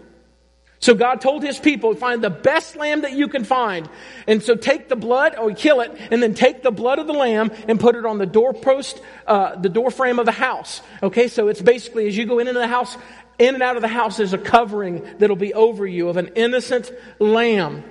So 0.81 0.95
God 0.95 1.21
told 1.21 1.43
his 1.43 1.59
people, 1.59 1.93
find 1.93 2.23
the 2.23 2.31
best 2.31 2.75
lamb 2.75 3.01
that 3.01 3.13
you 3.13 3.27
can 3.27 3.43
find. 3.43 3.88
And 4.27 4.41
so 4.41 4.55
take 4.55 4.89
the 4.89 4.95
blood, 4.95 5.38
or 5.38 5.53
kill 5.53 5.81
it, 5.81 5.95
and 6.09 6.23
then 6.23 6.33
take 6.33 6.63
the 6.63 6.71
blood 6.71 6.97
of 6.97 7.05
the 7.05 7.13
lamb 7.13 7.51
and 7.67 7.79
put 7.79 7.95
it 7.95 8.03
on 8.03 8.17
the 8.17 8.25
doorpost, 8.25 9.00
uh, 9.27 9.55
the 9.55 9.69
door 9.69 9.91
frame 9.91 10.17
of 10.17 10.25
the 10.25 10.31
house. 10.31 10.81
Okay, 11.03 11.27
so 11.27 11.50
it's 11.50 11.61
basically 11.61 12.07
as 12.07 12.17
you 12.17 12.25
go 12.25 12.39
into 12.39 12.53
the 12.53 12.67
house, 12.67 12.97
in 13.38 13.53
and 13.53 13.63
out 13.63 13.75
of 13.75 13.83
the 13.83 13.88
house, 13.88 14.17
there's 14.17 14.33
a 14.33 14.39
covering 14.39 15.07
that'll 15.19 15.35
be 15.35 15.53
over 15.53 15.85
you 15.85 16.09
of 16.09 16.17
an 16.17 16.31
innocent 16.35 16.91
lamb. 17.19 17.83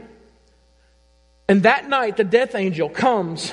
And 1.49 1.63
that 1.63 1.89
night, 1.89 2.17
the 2.17 2.25
death 2.25 2.57
angel 2.57 2.89
comes 2.89 3.53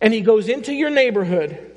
and 0.00 0.14
he 0.14 0.20
goes 0.20 0.48
into 0.48 0.72
your 0.72 0.90
neighborhood. 0.90 1.73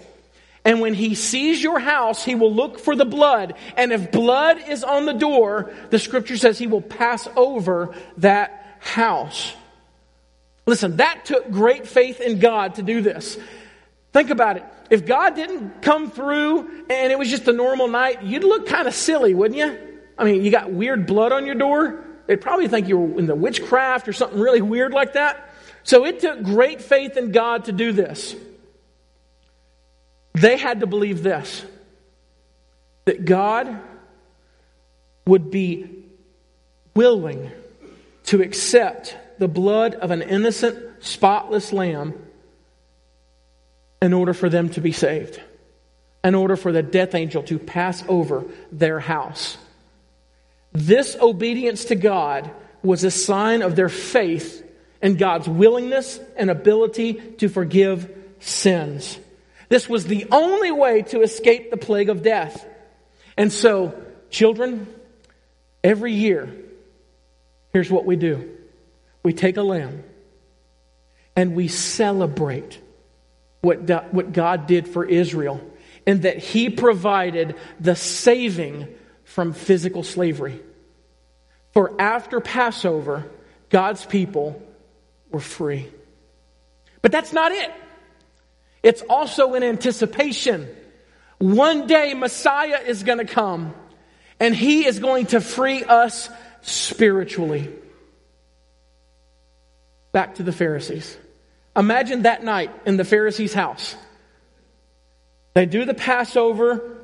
And 0.68 0.82
when 0.82 0.94
he 0.94 1.16
sees 1.16 1.64
your 1.64 1.80
house, 1.80 2.26
he 2.26 2.36
will 2.36 2.54
look 2.54 2.78
for 2.78 2.94
the 2.94 3.06
blood. 3.06 3.54
And 3.78 3.94
if 3.94 4.12
blood 4.12 4.58
is 4.68 4.84
on 4.84 5.06
the 5.06 5.14
door, 5.14 5.72
the 5.92 5.98
scripture 5.98 6.36
says 6.36 6.60
he 6.60 6.68
will 6.68 6.82
pass 6.82 7.26
over 7.38 7.96
that 8.18 8.76
house. 8.82 9.54
Listen, 10.66 10.98
that 10.98 11.24
took 11.24 11.50
great 11.50 11.88
faith 11.88 12.20
in 12.20 12.40
God 12.40 12.76
to 12.76 12.82
do 12.82 13.00
this. 13.00 13.38
Think 14.12 14.30
about 14.30 14.58
it. 14.58 14.66
If 14.90 15.06
God 15.06 15.36
didn't 15.36 15.82
come 15.82 16.12
through 16.12 16.68
and 16.90 17.14
it 17.14 17.18
was 17.18 17.30
just 17.30 17.48
a 17.48 17.54
normal 17.54 17.88
night, 17.88 18.24
you'd 18.24 18.44
look 18.44 18.68
kind 18.68 18.90
of 18.90 18.94
silly, 18.94 19.34
wouldn't 19.34 19.58
you? 19.58 19.80
I 20.18 20.26
mean, 20.26 20.44
you 20.44 20.52
got 20.52 20.70
weird 20.70 21.08
blood 21.08 21.32
on 21.32 21.46
your 21.46 21.56
door. 21.56 22.04
They'd 22.26 22.42
probably 22.42 22.68
think 22.68 22.90
you 22.90 22.98
were 22.98 23.20
in 23.20 23.26
the 23.26 23.36
witchcraft 23.36 24.10
or 24.10 24.12
something 24.12 24.38
really 24.38 24.62
weird 24.62 24.92
like 24.92 25.14
that. 25.14 25.50
So 25.84 26.06
it 26.06 26.20
took 26.20 26.44
great 26.44 26.82
faith 26.82 27.16
in 27.16 27.32
God 27.32 27.66
to 27.66 27.72
do 27.72 27.94
this. 27.94 28.36
They 30.38 30.58
had 30.58 30.82
to 30.82 30.88
believe 30.88 31.24
this 31.24 31.66
that 33.06 33.26
God 33.26 33.80
would 35.26 35.50
be 35.50 36.04
willing 36.94 37.52
to 38.26 38.42
accept 38.42 39.16
the 39.40 39.48
blood 39.48 39.96
of 39.96 40.12
an 40.12 40.22
innocent, 40.22 41.04
spotless 41.04 41.72
lamb 41.72 42.14
in 44.02 44.14
order 44.14 44.34
for 44.34 44.50
them 44.50 44.70
to 44.70 44.82
be 44.82 44.92
saved, 44.92 45.42
in 46.24 46.36
order 46.36 46.56
for 46.56 46.72
the 46.72 46.84
death 46.84 47.16
angel 47.16 47.42
to 47.44 47.58
pass 47.58 48.04
over 48.08 48.46
their 48.72 49.00
house. 49.00 49.58
This 50.74 51.16
obedience 51.20 51.86
to 51.86 51.96
God 51.96 52.52
was 52.84 53.04
a 53.04 53.12
sign 53.12 53.64
of 53.64 53.76
their 53.76 53.90
faith 53.90 54.64
and 55.02 55.18
God's 55.18 55.48
willingness 55.48 56.20
and 56.36 56.52
ability 56.52 57.14
to 57.38 57.48
forgive 57.48 58.14
sins. 58.40 59.18
This 59.70 59.90
was 59.90 60.06
the 60.06 60.28
only 60.32 60.72
way 60.72 61.02
to 61.04 61.22
escape 61.22 61.72
the 61.72 61.78
plague 61.78 62.10
of 62.10 62.24
death. 62.24 62.66
And 63.36 63.52
so, 63.52 64.00
children, 64.30 64.88
every 65.84 66.14
year, 66.14 66.54
here's 67.74 67.90
what 67.90 68.06
we 68.06 68.16
do 68.16 68.58
we 69.24 69.34
take 69.34 69.58
a 69.58 69.64
lamb 69.64 70.04
and 71.36 71.56
we 71.56 71.68
celebrate 71.68 72.80
what, 73.62 74.14
what 74.14 74.32
God 74.32 74.68
did 74.68 74.88
for 74.88 75.04
Israel 75.04 75.62
and 76.06 76.22
that 76.22 76.38
He 76.38 76.70
provided 76.70 77.56
the 77.80 77.96
saving 77.96 78.88
from 79.26 79.52
physical 79.52 80.04
slavery. 80.04 80.60
For 81.74 82.00
after 82.02 82.40
Passover, 82.40 83.30
God's 83.70 84.06
people 84.06 84.62
were 85.30 85.42
free. 85.42 85.88
But 87.02 87.12
that's 87.12 87.34
not 87.34 87.52
it. 87.52 87.72
It's 88.84 89.02
also 89.10 89.54
in 89.54 89.64
anticipation. 89.64 90.68
One 91.40 91.88
day 91.88 92.14
Messiah 92.14 92.80
is 92.86 93.04
going 93.04 93.20
to 93.20 93.26
come 93.26 93.74
and 94.40 94.56
he 94.56 94.86
is 94.86 95.00
going 95.00 95.28
to 95.28 95.42
free 95.42 95.84
us 95.84 96.30
spiritually. 96.62 97.74
Back 100.12 100.36
to 100.36 100.44
the 100.44 100.52
Pharisees. 100.52 101.18
Imagine 101.76 102.24
that 102.24 102.44
night 102.44 102.72
in 102.86 102.98
the 102.98 103.06
Pharisees' 103.06 103.54
house. 103.54 103.96
They 105.54 105.66
do 105.66 105.86
the 105.86 105.94
Passover. 105.94 106.98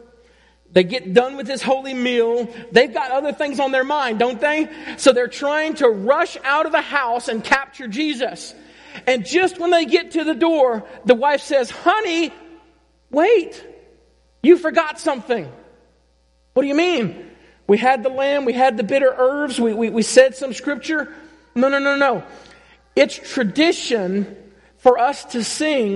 They 0.72 0.84
get 0.84 1.13
done 1.13 1.38
with 1.38 1.46
this 1.46 1.62
holy 1.62 1.94
meal. 1.94 2.48
They've 2.72 2.92
got 2.92 3.12
other 3.12 3.32
things 3.32 3.60
on 3.60 3.72
their 3.72 3.84
mind, 3.84 4.18
don't 4.18 4.42
they? 4.42 4.70
So 4.98 5.12
they're 5.12 5.27
trying 5.27 5.75
to 5.75 5.89
rush 5.89 6.38
out 6.44 6.65
of 6.65 6.72
the 6.72 6.82
house 6.82 7.27
and 7.27 7.44
capture 7.44 7.88
Jesus. 7.88 8.56
And 9.08 9.26
just 9.26 9.60
when 9.60 9.72
they 9.72 9.86
get 9.86 10.12
to 10.12 10.24
the 10.24 10.36
door, 10.36 10.86
the 11.06 11.16
wife 11.16 11.42
says, 11.42 11.70
Honey, 11.70 12.32
wait. 13.10 13.65
You 14.41 14.58
forgot 14.58 15.00
something. 15.00 15.50
What 16.54 16.63
do 16.63 16.67
you 16.67 16.76
mean? 16.76 17.32
We 17.65 17.78
had 17.78 18.04
the 18.04 18.10
lamb, 18.10 18.46
we 18.46 18.54
had 18.54 18.78
the 18.78 18.84
bitter 18.84 19.13
herbs, 19.17 19.60
we, 19.60 19.74
we, 19.74 19.89
we 19.89 20.02
said 20.02 20.36
some 20.36 20.54
scripture. 20.54 21.13
No, 21.56 21.70
no, 21.70 21.80
no, 21.80 21.96
no. 21.96 22.24
It's 22.96 23.15
tradition 23.15 24.36
for 24.78 25.00
us 25.00 25.24
to 25.26 25.44
sing 25.44 25.96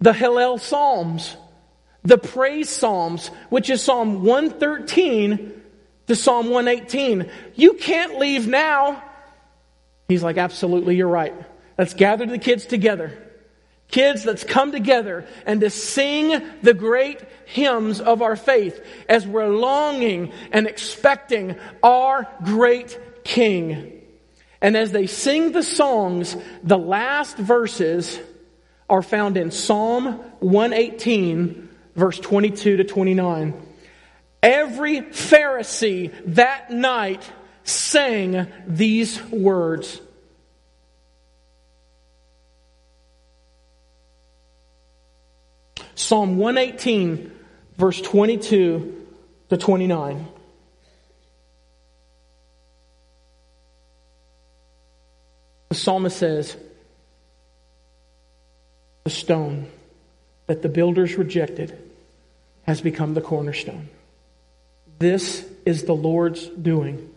the 0.00 0.12
Hallel 0.12 0.60
Psalms, 0.60 1.36
the 2.02 2.18
praise 2.18 2.68
Psalms, 2.68 3.28
which 3.48 3.70
is 3.70 3.82
Psalm 3.82 4.22
113 4.24 5.62
to 6.08 6.16
Psalm 6.16 6.50
118. 6.50 7.30
You 7.54 7.74
can't 7.74 8.18
leave 8.18 8.46
now. 8.46 9.02
He's 10.08 10.22
like, 10.22 10.36
absolutely, 10.36 10.96
you're 10.96 11.08
right. 11.08 11.34
Let's 11.78 11.94
gather 11.94 12.26
the 12.26 12.38
kids 12.38 12.66
together. 12.66 13.18
Kids, 13.88 14.24
let's 14.24 14.42
come 14.42 14.72
together 14.72 15.26
and 15.44 15.60
to 15.60 15.68
sing 15.68 16.42
the 16.62 16.72
great 16.72 17.20
hymns 17.44 18.00
of 18.00 18.22
our 18.22 18.36
faith 18.36 18.82
as 19.06 19.26
we're 19.26 19.48
longing 19.48 20.32
and 20.50 20.66
expecting 20.66 21.56
our 21.82 22.26
great 22.42 22.98
King. 23.22 24.00
And 24.62 24.76
as 24.76 24.92
they 24.92 25.06
sing 25.06 25.52
the 25.52 25.62
songs, 25.62 26.36
the 26.62 26.78
last 26.78 27.36
verses 27.36 28.18
are 28.88 29.02
found 29.02 29.36
in 29.36 29.50
Psalm 29.50 30.20
118, 30.40 31.68
verse 31.94 32.18
22 32.18 32.78
to 32.78 32.84
29. 32.84 33.54
Every 34.42 35.02
Pharisee 35.02 36.12
that 36.34 36.70
night 36.70 37.30
sang 37.64 38.46
these 38.66 39.22
words. 39.24 40.00
Psalm 46.02 46.36
118, 46.36 47.30
verse 47.78 48.00
22 48.00 49.06
to 49.50 49.56
29. 49.56 50.26
The 55.68 55.74
psalmist 55.76 56.16
says, 56.18 56.56
The 59.04 59.10
stone 59.10 59.70
that 60.48 60.60
the 60.60 60.68
builders 60.68 61.16
rejected 61.16 61.78
has 62.64 62.80
become 62.80 63.14
the 63.14 63.20
cornerstone. 63.20 63.88
This 64.98 65.46
is 65.64 65.84
the 65.84 65.94
Lord's 65.94 66.44
doing. 66.48 67.14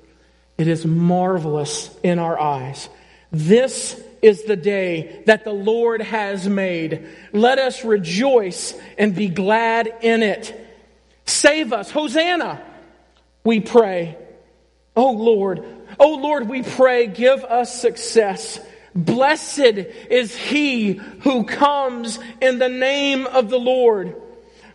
It 0.59 0.67
is 0.67 0.85
marvelous 0.85 1.89
in 2.03 2.19
our 2.19 2.39
eyes. 2.39 2.87
This 3.31 3.99
is 4.25 4.41
the 4.41 4.55
day 4.55 5.21
that 5.27 5.43
the 5.43 5.53
Lord 5.53 6.01
has 6.01 6.49
made. 6.49 7.07
Let 7.31 7.59
us 7.59 7.85
rejoice 7.85 8.73
and 8.97 9.13
be 9.15 9.27
glad 9.27 9.93
in 10.01 10.23
it. 10.23 10.59
Save 11.27 11.71
us. 11.71 11.91
Hosanna, 11.91 12.59
we 13.43 13.59
pray. 13.59 14.17
Oh 14.95 15.11
Lord, 15.11 15.63
oh 15.99 16.15
Lord, 16.15 16.49
we 16.49 16.63
pray, 16.63 17.05
give 17.05 17.43
us 17.43 17.79
success. 17.79 18.59
Blessed 18.95 19.59
is 20.09 20.35
he 20.35 20.93
who 20.93 21.43
comes 21.43 22.17
in 22.41 22.57
the 22.57 22.69
name 22.69 23.27
of 23.27 23.51
the 23.51 23.59
Lord. 23.59 24.15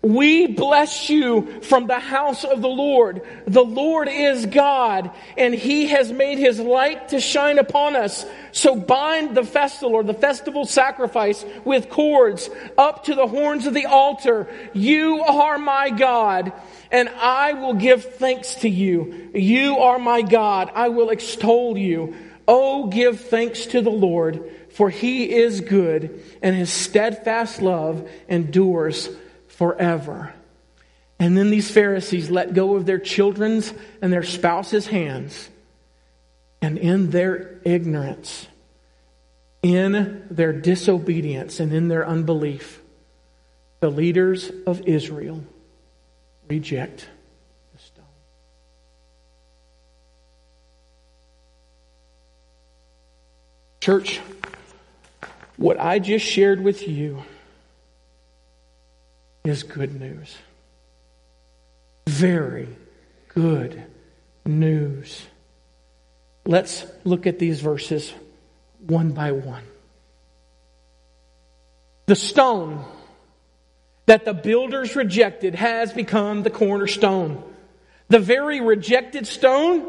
We 0.02 0.46
bless 0.46 1.10
you 1.10 1.60
from 1.60 1.86
the 1.86 1.98
house 1.98 2.44
of 2.44 2.62
the 2.62 2.68
Lord. 2.68 3.20
The 3.46 3.64
Lord 3.64 4.08
is 4.08 4.46
God, 4.46 5.10
and 5.36 5.54
He 5.54 5.88
has 5.88 6.10
made 6.10 6.38
His 6.38 6.58
light 6.58 7.10
to 7.10 7.20
shine 7.20 7.58
upon 7.58 7.96
us. 7.96 8.24
So 8.52 8.74
bind 8.74 9.36
the 9.36 9.44
festival 9.44 9.94
or 9.94 10.02
the 10.02 10.14
festival 10.14 10.64
sacrifice 10.64 11.44
with 11.66 11.90
cords 11.90 12.48
up 12.78 13.04
to 13.04 13.14
the 13.14 13.26
horns 13.26 13.66
of 13.66 13.74
the 13.74 13.84
altar. 13.84 14.48
You 14.72 15.22
are 15.22 15.58
my 15.58 15.90
God, 15.90 16.54
and 16.90 17.10
I 17.10 17.52
will 17.52 17.74
give 17.74 18.14
thanks 18.14 18.54
to 18.56 18.70
you. 18.70 19.30
You 19.34 19.80
are 19.80 19.98
my 19.98 20.22
God. 20.22 20.70
I 20.74 20.88
will 20.88 21.10
extol 21.10 21.76
you. 21.76 22.16
Oh, 22.48 22.86
give 22.86 23.20
thanks 23.20 23.66
to 23.66 23.82
the 23.82 23.90
Lord, 23.90 24.50
for 24.70 24.88
He 24.88 25.30
is 25.30 25.60
good, 25.60 26.24
and 26.40 26.56
His 26.56 26.72
steadfast 26.72 27.60
love 27.60 28.08
endures 28.30 29.10
forever. 29.60 30.32
And 31.18 31.36
then 31.36 31.50
these 31.50 31.70
Pharisees 31.70 32.30
let 32.30 32.54
go 32.54 32.76
of 32.76 32.86
their 32.86 32.98
children's 32.98 33.74
and 34.00 34.10
their 34.10 34.22
spouses' 34.22 34.86
hands. 34.86 35.50
And 36.62 36.78
in 36.78 37.10
their 37.10 37.60
ignorance, 37.62 38.48
in 39.62 40.24
their 40.30 40.54
disobedience, 40.54 41.60
and 41.60 41.74
in 41.74 41.88
their 41.88 42.08
unbelief, 42.08 42.80
the 43.80 43.90
leaders 43.90 44.50
of 44.66 44.80
Israel 44.88 45.44
reject 46.48 47.06
the 47.74 47.82
stone. 47.82 48.04
Church, 53.80 54.22
what 55.58 55.78
I 55.78 55.98
just 55.98 56.24
shared 56.24 56.62
with 56.62 56.88
you 56.88 57.24
is 59.44 59.62
good 59.62 59.98
news. 59.98 60.36
Very, 62.06 62.68
good 63.28 63.82
news. 64.44 65.22
Let's 66.46 66.84
look 67.04 67.26
at 67.26 67.38
these 67.38 67.60
verses 67.60 68.12
one 68.86 69.12
by 69.12 69.32
one. 69.32 69.62
The 72.06 72.16
stone 72.16 72.84
that 74.06 74.24
the 74.24 74.34
builders 74.34 74.96
rejected 74.96 75.54
has 75.54 75.92
become 75.92 76.42
the 76.42 76.50
cornerstone. 76.50 77.44
The 78.08 78.18
very 78.18 78.60
rejected 78.60 79.26
stone 79.26 79.86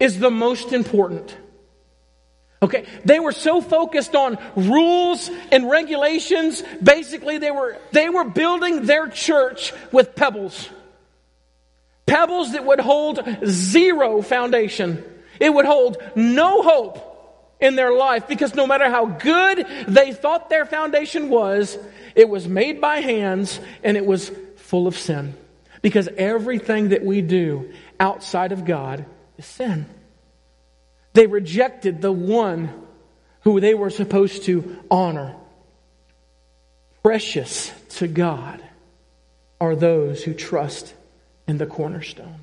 is 0.00 0.18
the 0.18 0.30
most 0.30 0.72
important. 0.72 1.36
Okay, 2.62 2.86
they 3.04 3.20
were 3.20 3.32
so 3.32 3.60
focused 3.60 4.14
on 4.14 4.38
rules 4.56 5.30
and 5.52 5.68
regulations. 5.68 6.62
Basically, 6.82 7.38
they 7.38 7.50
were, 7.50 7.76
they 7.92 8.08
were 8.08 8.24
building 8.24 8.86
their 8.86 9.08
church 9.08 9.72
with 9.92 10.14
pebbles. 10.14 10.68
Pebbles 12.06 12.52
that 12.52 12.64
would 12.64 12.80
hold 12.80 13.20
zero 13.44 14.22
foundation. 14.22 15.04
It 15.38 15.52
would 15.52 15.66
hold 15.66 15.98
no 16.14 16.62
hope 16.62 17.56
in 17.60 17.74
their 17.74 17.92
life 17.92 18.26
because 18.26 18.54
no 18.54 18.66
matter 18.66 18.88
how 18.88 19.06
good 19.06 19.66
they 19.88 20.12
thought 20.12 20.48
their 20.48 20.64
foundation 20.64 21.28
was, 21.28 21.78
it 22.14 22.28
was 22.28 22.48
made 22.48 22.80
by 22.80 23.00
hands 23.00 23.60
and 23.82 23.96
it 23.96 24.06
was 24.06 24.30
full 24.56 24.86
of 24.86 24.96
sin. 24.96 25.34
Because 25.82 26.08
everything 26.16 26.88
that 26.88 27.04
we 27.04 27.20
do 27.20 27.72
outside 28.00 28.52
of 28.52 28.64
God 28.64 29.04
is 29.36 29.44
sin. 29.44 29.86
They 31.16 31.26
rejected 31.26 32.02
the 32.02 32.12
one 32.12 32.68
who 33.40 33.58
they 33.58 33.72
were 33.72 33.88
supposed 33.88 34.42
to 34.44 34.84
honor. 34.90 35.34
Precious 37.02 37.72
to 37.96 38.06
God 38.06 38.62
are 39.58 39.74
those 39.74 40.22
who 40.22 40.34
trust 40.34 40.92
in 41.48 41.56
the 41.56 41.64
cornerstone. 41.64 42.40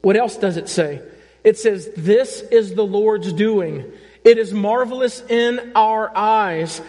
What 0.00 0.16
else 0.16 0.38
does 0.38 0.56
it 0.56 0.70
say? 0.70 1.02
It 1.44 1.58
says, 1.58 1.90
This 1.98 2.40
is 2.40 2.74
the 2.74 2.86
Lord's 2.86 3.30
doing. 3.34 3.92
It 4.24 4.38
is 4.38 4.54
marvelous 4.54 5.20
in 5.28 5.72
our 5.74 6.10
eyes. 6.16 6.80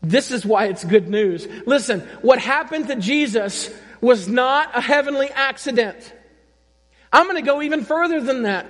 This 0.00 0.30
is 0.30 0.46
why 0.46 0.66
it's 0.66 0.84
good 0.84 1.08
news. 1.08 1.48
Listen, 1.66 2.02
what 2.22 2.38
happened 2.38 2.86
to 2.86 2.94
Jesus 2.94 3.68
was 4.00 4.28
not 4.28 4.70
a 4.78 4.80
heavenly 4.80 5.28
accident. 5.28 6.12
I'm 7.12 7.24
going 7.24 7.34
to 7.34 7.42
go 7.42 7.62
even 7.62 7.84
further 7.84 8.20
than 8.20 8.42
that. 8.42 8.68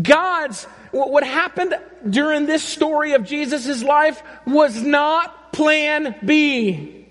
God's, 0.00 0.64
what 0.90 1.24
happened 1.24 1.74
during 2.08 2.46
this 2.46 2.62
story 2.62 3.12
of 3.12 3.24
Jesus' 3.24 3.82
life 3.82 4.22
was 4.46 4.80
not 4.82 5.52
plan 5.52 6.16
B. 6.24 7.06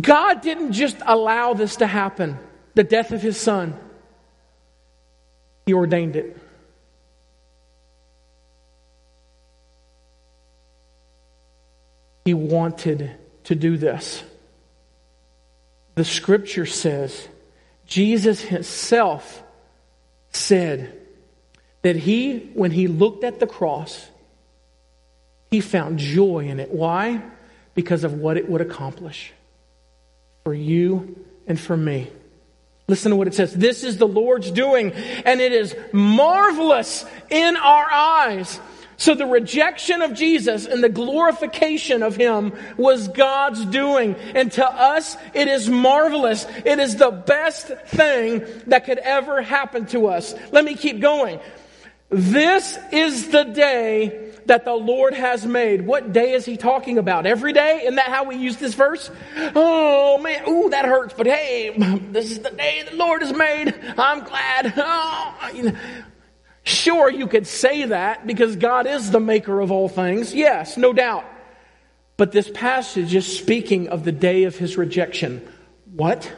God 0.00 0.40
didn't 0.40 0.72
just 0.72 0.96
allow 1.04 1.54
this 1.54 1.76
to 1.76 1.86
happen, 1.86 2.38
the 2.74 2.84
death 2.84 3.12
of 3.12 3.20
his 3.20 3.36
son. 3.36 3.78
He 5.66 5.74
ordained 5.74 6.16
it. 6.16 6.36
He 12.24 12.34
wanted 12.34 13.10
to 13.44 13.54
do 13.54 13.76
this. 13.76 14.22
The 15.96 16.04
scripture 16.04 16.66
says 16.66 17.28
Jesus 17.90 18.40
himself 18.40 19.42
said 20.30 20.96
that 21.82 21.96
he, 21.96 22.38
when 22.54 22.70
he 22.70 22.86
looked 22.86 23.24
at 23.24 23.40
the 23.40 23.48
cross, 23.48 24.08
he 25.50 25.60
found 25.60 25.98
joy 25.98 26.46
in 26.46 26.60
it. 26.60 26.70
Why? 26.70 27.20
Because 27.74 28.04
of 28.04 28.14
what 28.14 28.36
it 28.36 28.48
would 28.48 28.60
accomplish 28.60 29.32
for 30.44 30.54
you 30.54 31.24
and 31.48 31.58
for 31.58 31.76
me. 31.76 32.08
Listen 32.86 33.10
to 33.10 33.16
what 33.16 33.26
it 33.26 33.34
says. 33.34 33.52
This 33.52 33.82
is 33.82 33.98
the 33.98 34.06
Lord's 34.06 34.52
doing, 34.52 34.92
and 34.92 35.40
it 35.40 35.52
is 35.52 35.74
marvelous 35.92 37.04
in 37.28 37.56
our 37.56 37.90
eyes. 37.90 38.60
So 39.00 39.14
the 39.14 39.24
rejection 39.24 40.02
of 40.02 40.12
Jesus 40.12 40.66
and 40.66 40.84
the 40.84 40.90
glorification 40.90 42.02
of 42.02 42.16
Him 42.16 42.52
was 42.76 43.08
God's 43.08 43.64
doing. 43.64 44.14
And 44.34 44.52
to 44.52 44.70
us, 44.70 45.16
it 45.32 45.48
is 45.48 45.70
marvelous. 45.70 46.44
It 46.66 46.78
is 46.78 46.96
the 46.96 47.10
best 47.10 47.68
thing 47.86 48.44
that 48.66 48.84
could 48.84 48.98
ever 48.98 49.40
happen 49.40 49.86
to 49.86 50.08
us. 50.08 50.34
Let 50.52 50.66
me 50.66 50.74
keep 50.74 51.00
going. 51.00 51.40
This 52.10 52.78
is 52.92 53.28
the 53.28 53.44
day 53.44 54.32
that 54.46 54.66
the 54.66 54.74
Lord 54.74 55.14
has 55.14 55.46
made. 55.46 55.86
What 55.86 56.12
day 56.12 56.32
is 56.32 56.44
he 56.44 56.58
talking 56.58 56.98
about? 56.98 57.24
Every 57.24 57.54
day? 57.54 57.80
Isn't 57.84 57.94
that 57.94 58.08
how 58.08 58.24
we 58.24 58.36
use 58.36 58.58
this 58.58 58.74
verse? 58.74 59.10
Oh 59.54 60.18
man, 60.18 60.46
ooh, 60.46 60.68
that 60.70 60.84
hurts, 60.84 61.14
but 61.16 61.26
hey, 61.26 61.72
this 62.10 62.32
is 62.32 62.40
the 62.40 62.50
day 62.50 62.82
the 62.90 62.96
Lord 62.96 63.22
has 63.22 63.32
made. 63.32 63.74
I'm 63.96 64.24
glad. 64.24 64.74
Oh, 64.92 65.72
Sure, 66.70 67.10
you 67.10 67.26
could 67.26 67.48
say 67.48 67.86
that 67.86 68.26
because 68.26 68.54
God 68.54 68.86
is 68.86 69.10
the 69.10 69.18
maker 69.18 69.60
of 69.60 69.72
all 69.72 69.88
things. 69.88 70.32
Yes, 70.32 70.76
no 70.76 70.92
doubt. 70.92 71.24
But 72.16 72.30
this 72.30 72.48
passage 72.48 73.14
is 73.14 73.26
speaking 73.26 73.88
of 73.88 74.04
the 74.04 74.12
day 74.12 74.44
of 74.44 74.56
his 74.56 74.76
rejection. 74.76 75.46
What? 75.92 76.32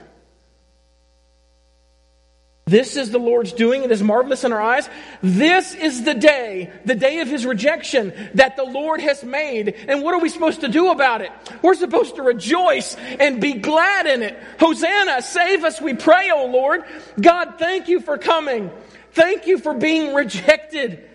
This 2.64 2.96
is 2.96 3.10
the 3.10 3.18
Lord's 3.18 3.52
doing. 3.52 3.82
It 3.82 3.90
is 3.90 4.02
marvelous 4.02 4.44
in 4.44 4.52
our 4.52 4.60
eyes. 4.60 4.88
This 5.20 5.74
is 5.74 6.04
the 6.04 6.14
day, 6.14 6.72
the 6.86 6.94
day 6.94 7.18
of 7.18 7.28
his 7.28 7.44
rejection 7.44 8.14
that 8.34 8.56
the 8.56 8.64
Lord 8.64 9.00
has 9.00 9.22
made. 9.22 9.74
And 9.88 10.02
what 10.02 10.14
are 10.14 10.20
we 10.20 10.30
supposed 10.30 10.62
to 10.62 10.68
do 10.68 10.90
about 10.90 11.20
it? 11.20 11.30
We're 11.60 11.74
supposed 11.74 12.16
to 12.16 12.22
rejoice 12.22 12.94
and 13.20 13.38
be 13.38 13.54
glad 13.54 14.06
in 14.06 14.22
it. 14.22 14.38
Hosanna, 14.58 15.20
save 15.20 15.64
us, 15.64 15.80
we 15.82 15.92
pray, 15.92 16.30
O 16.30 16.46
Lord. 16.46 16.84
God, 17.20 17.56
thank 17.58 17.88
you 17.88 18.00
for 18.00 18.16
coming. 18.16 18.70
Thank 19.12 19.46
you 19.46 19.58
for 19.58 19.74
being 19.74 20.14
rejected. 20.14 21.08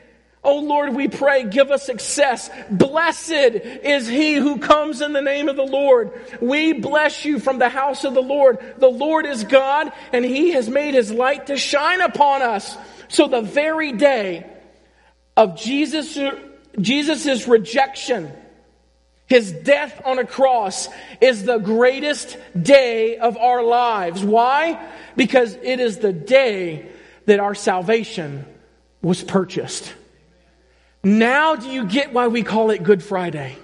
Oh 0.43 0.60
Lord, 0.60 0.95
we 0.95 1.07
pray, 1.07 1.43
give 1.43 1.71
us 1.71 1.86
success. 1.86 2.49
Blessed 2.69 3.31
is 3.31 4.07
he 4.07 4.36
who 4.36 4.60
comes 4.60 5.01
in 5.01 5.12
the 5.12 5.21
name 5.21 5.49
of 5.49 5.55
the 5.55 5.65
Lord. 5.65 6.12
We 6.39 6.73
bless 6.73 7.25
you 7.25 7.39
from 7.39 7.60
the 7.60 7.69
house 7.69 8.05
of 8.05 8.13
the 8.13 8.21
Lord. 8.21 8.60
The 8.77 8.88
Lord 8.88 9.25
is 9.25 9.43
God 9.43 9.91
and 10.13 10.23
he 10.23 10.51
has 10.51 10.69
made 10.69 10.93
his 10.93 11.12
light 11.12 11.47
to 11.47 11.57
shine 11.57 12.01
upon 12.01 12.43
us. 12.43 12.77
So 13.10 13.27
the 13.27 13.41
very 13.41 13.91
day 13.93 14.45
of 15.36 15.57
Jesus, 15.57 16.17
Jesus' 16.79 17.47
rejection, 17.47 18.31
his 19.25 19.51
death 19.51 20.01
on 20.05 20.19
a 20.19 20.25
cross 20.25 20.88
is 21.19 21.43
the 21.43 21.57
greatest 21.57 22.38
day 22.60 23.17
of 23.17 23.38
our 23.38 23.63
lives. 23.63 24.23
Why? 24.23 24.88
Because 25.17 25.55
it 25.55 25.81
is 25.81 25.97
the 25.97 26.13
day 26.13 26.89
that 27.27 27.39
our 27.39 27.53
salvation 27.53 28.45
was 29.01 29.23
purchased. 29.23 29.93
Now 31.03 31.55
do 31.55 31.69
you 31.69 31.85
get 31.85 32.11
why 32.11 32.27
we 32.27 32.41
call 32.41 32.71
it 32.71 32.83
Good 32.83 33.03
Friday? 33.03 33.55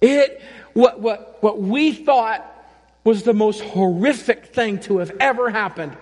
It, 0.00 0.40
what, 0.72 1.00
what, 1.00 1.42
what 1.42 1.60
we 1.60 1.92
thought 1.92 2.44
was 3.04 3.22
the 3.22 3.34
most 3.34 3.60
horrific 3.62 4.46
thing 4.46 4.80
to 4.80 4.98
have 4.98 5.12
ever 5.20 5.50
happened, 5.50 5.96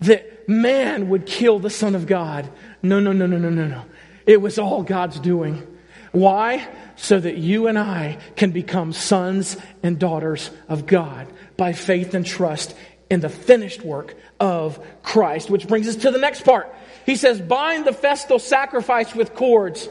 that 0.00 0.48
man 0.48 1.08
would 1.08 1.26
kill 1.26 1.58
the 1.58 1.70
Son 1.70 1.94
of 1.94 2.06
God. 2.06 2.50
No, 2.82 3.00
no, 3.00 3.12
no, 3.12 3.26
no, 3.26 3.38
no, 3.38 3.48
no, 3.48 3.66
no. 3.66 3.84
It 4.26 4.40
was 4.40 4.58
all 4.58 4.82
God's 4.82 5.18
doing. 5.20 5.66
Why? 6.12 6.66
So 6.96 7.18
that 7.18 7.36
you 7.36 7.66
and 7.66 7.78
I 7.78 8.18
can 8.36 8.50
become 8.50 8.92
sons 8.92 9.56
and 9.82 9.98
daughters 9.98 10.50
of 10.68 10.86
God 10.86 11.26
by 11.56 11.72
faith 11.72 12.14
and 12.14 12.26
trust 12.26 12.74
in 13.10 13.20
the 13.20 13.28
finished 13.28 13.82
work 13.82 14.14
of 14.40 14.84
Christ. 15.02 15.50
Which 15.50 15.68
brings 15.68 15.86
us 15.86 15.96
to 15.96 16.10
the 16.10 16.18
next 16.18 16.44
part. 16.44 16.74
He 17.06 17.16
says, 17.16 17.40
Bind 17.40 17.84
the 17.84 17.92
festal 17.92 18.38
sacrifice 18.38 19.14
with 19.14 19.34
cords 19.34 19.88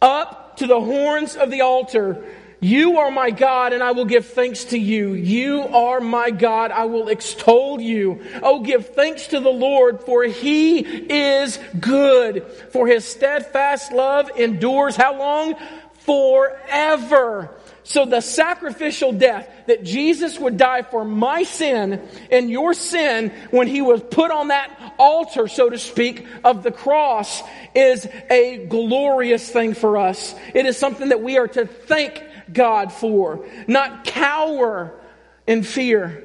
up 0.00 0.58
to 0.58 0.66
the 0.66 0.80
horns 0.80 1.34
of 1.34 1.50
the 1.50 1.62
altar. 1.62 2.24
You 2.60 2.98
are 2.98 3.10
my 3.10 3.30
God, 3.30 3.74
and 3.74 3.82
I 3.82 3.90
will 3.92 4.06
give 4.06 4.28
thanks 4.28 4.64
to 4.66 4.78
you. 4.78 5.12
You 5.12 5.62
are 5.62 6.00
my 6.00 6.30
God, 6.30 6.70
I 6.70 6.86
will 6.86 7.08
extol 7.08 7.78
you. 7.78 8.24
Oh, 8.42 8.60
give 8.60 8.94
thanks 8.94 9.26
to 9.28 9.40
the 9.40 9.50
Lord, 9.50 10.02
for 10.04 10.24
he 10.24 10.78
is 10.78 11.58
good. 11.78 12.46
For 12.70 12.86
his 12.86 13.04
steadfast 13.04 13.92
love 13.92 14.30
endures 14.38 14.96
how 14.96 15.18
long? 15.18 15.56
Forever. 16.00 17.50
So 17.86 18.06
the 18.06 18.22
sacrificial 18.22 19.12
death 19.12 19.48
that 19.66 19.84
Jesus 19.84 20.38
would 20.38 20.56
die 20.56 20.82
for 20.82 21.04
my 21.04 21.42
sin 21.42 22.00
and 22.30 22.50
your 22.50 22.72
sin 22.72 23.30
when 23.50 23.66
he 23.66 23.82
was 23.82 24.02
put 24.02 24.30
on 24.30 24.48
that 24.48 24.94
altar, 24.98 25.46
so 25.48 25.68
to 25.68 25.78
speak, 25.78 26.26
of 26.42 26.62
the 26.62 26.72
cross 26.72 27.42
is 27.74 28.08
a 28.30 28.64
glorious 28.66 29.48
thing 29.50 29.74
for 29.74 29.98
us. 29.98 30.34
It 30.54 30.64
is 30.64 30.78
something 30.78 31.10
that 31.10 31.20
we 31.20 31.36
are 31.36 31.48
to 31.48 31.66
thank 31.66 32.22
God 32.50 32.90
for, 32.90 33.46
not 33.66 34.04
cower 34.04 34.98
in 35.46 35.62
fear. 35.62 36.24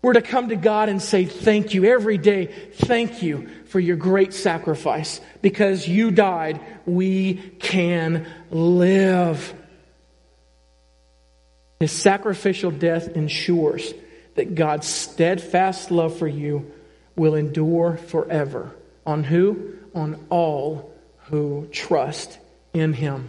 We're 0.00 0.14
to 0.14 0.22
come 0.22 0.48
to 0.48 0.56
God 0.56 0.88
and 0.88 1.02
say 1.02 1.26
thank 1.26 1.74
you 1.74 1.84
every 1.84 2.18
day. 2.18 2.46
Thank 2.72 3.22
you 3.22 3.48
for 3.66 3.80
your 3.80 3.96
great 3.96 4.32
sacrifice. 4.32 5.20
Because 5.42 5.86
you 5.86 6.12
died, 6.12 6.60
we 6.86 7.34
can 7.34 8.26
live. 8.50 9.54
His 11.80 11.92
sacrificial 11.92 12.70
death 12.70 13.08
ensures 13.08 13.94
that 14.34 14.54
God's 14.54 14.86
steadfast 14.86 15.90
love 15.90 16.18
for 16.18 16.28
you 16.28 16.72
will 17.16 17.34
endure 17.34 17.96
forever. 17.96 18.74
On 19.06 19.24
who? 19.24 19.74
On 19.94 20.26
all 20.30 20.92
who 21.26 21.68
trust 21.70 22.38
in 22.72 22.92
him. 22.92 23.28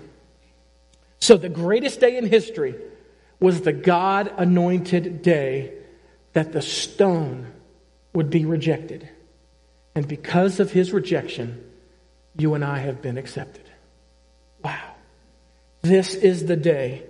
So, 1.19 1.37
the 1.37 1.49
greatest 1.49 1.99
day 1.99 2.17
in 2.17 2.25
history 2.25 2.75
was 3.39 3.61
the 3.61 3.73
God 3.73 4.33
anointed 4.37 5.21
day 5.21 5.73
that 6.33 6.51
the 6.51 6.61
stone 6.61 7.51
would 8.13 8.29
be 8.29 8.45
rejected. 8.45 9.09
And 9.95 10.07
because 10.07 10.59
of 10.59 10.71
his 10.71 10.91
rejection, 10.93 11.63
you 12.37 12.53
and 12.53 12.63
I 12.63 12.79
have 12.79 13.01
been 13.01 13.17
accepted. 13.17 13.69
Wow. 14.63 14.95
This 15.81 16.15
is 16.15 16.45
the 16.45 16.55
day 16.55 17.03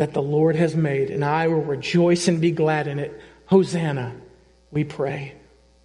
that 0.00 0.14
the 0.14 0.22
Lord 0.22 0.56
has 0.56 0.74
made, 0.74 1.10
and 1.10 1.22
I 1.22 1.48
will 1.48 1.60
rejoice 1.60 2.26
and 2.26 2.40
be 2.40 2.52
glad 2.52 2.88
in 2.88 2.98
it. 2.98 3.20
Hosanna, 3.44 4.16
we 4.70 4.82
pray. 4.82 5.34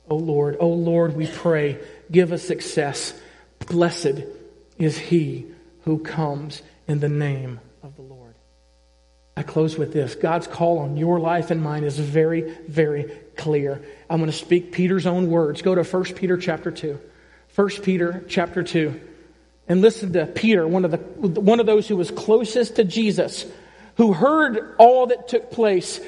O 0.09 0.15
Lord, 0.15 0.55
O 0.61 0.69
Lord, 0.69 1.17
we 1.17 1.27
pray, 1.27 1.79
give 2.09 2.31
us 2.31 2.41
success. 2.41 3.13
Blessed 3.67 4.23
is 4.77 4.97
he 4.97 5.47
who 5.83 5.99
comes 5.99 6.61
in 6.87 7.01
the 7.01 7.09
name 7.09 7.59
of 7.83 7.97
the 7.97 8.03
Lord. 8.03 8.35
I 9.35 9.43
close 9.43 9.77
with 9.77 9.91
this. 9.91 10.15
God's 10.15 10.47
call 10.47 10.79
on 10.79 10.95
your 10.95 11.19
life 11.19 11.51
and 11.51 11.61
mine 11.61 11.83
is 11.83 11.99
very, 11.99 12.55
very 12.69 13.11
clear. 13.35 13.83
I'm 14.09 14.19
going 14.19 14.31
to 14.31 14.37
speak 14.37 14.71
Peter's 14.71 15.05
own 15.05 15.29
words. 15.29 15.61
Go 15.61 15.75
to 15.75 15.83
1 15.83 16.03
Peter 16.13 16.37
chapter 16.37 16.71
2. 16.71 16.97
1 17.53 17.69
Peter 17.83 18.23
chapter 18.29 18.63
2. 18.63 18.97
And 19.67 19.81
listen 19.81 20.13
to 20.13 20.25
Peter, 20.25 20.65
one 20.65 20.85
of, 20.85 20.91
the, 20.91 20.97
one 21.41 21.59
of 21.59 21.65
those 21.65 21.85
who 21.85 21.97
was 21.97 22.11
closest 22.11 22.77
to 22.77 22.85
Jesus, 22.85 23.45
who 23.97 24.13
heard 24.13 24.75
all 24.77 25.07
that 25.07 25.27
took 25.27 25.51
place. 25.51 25.99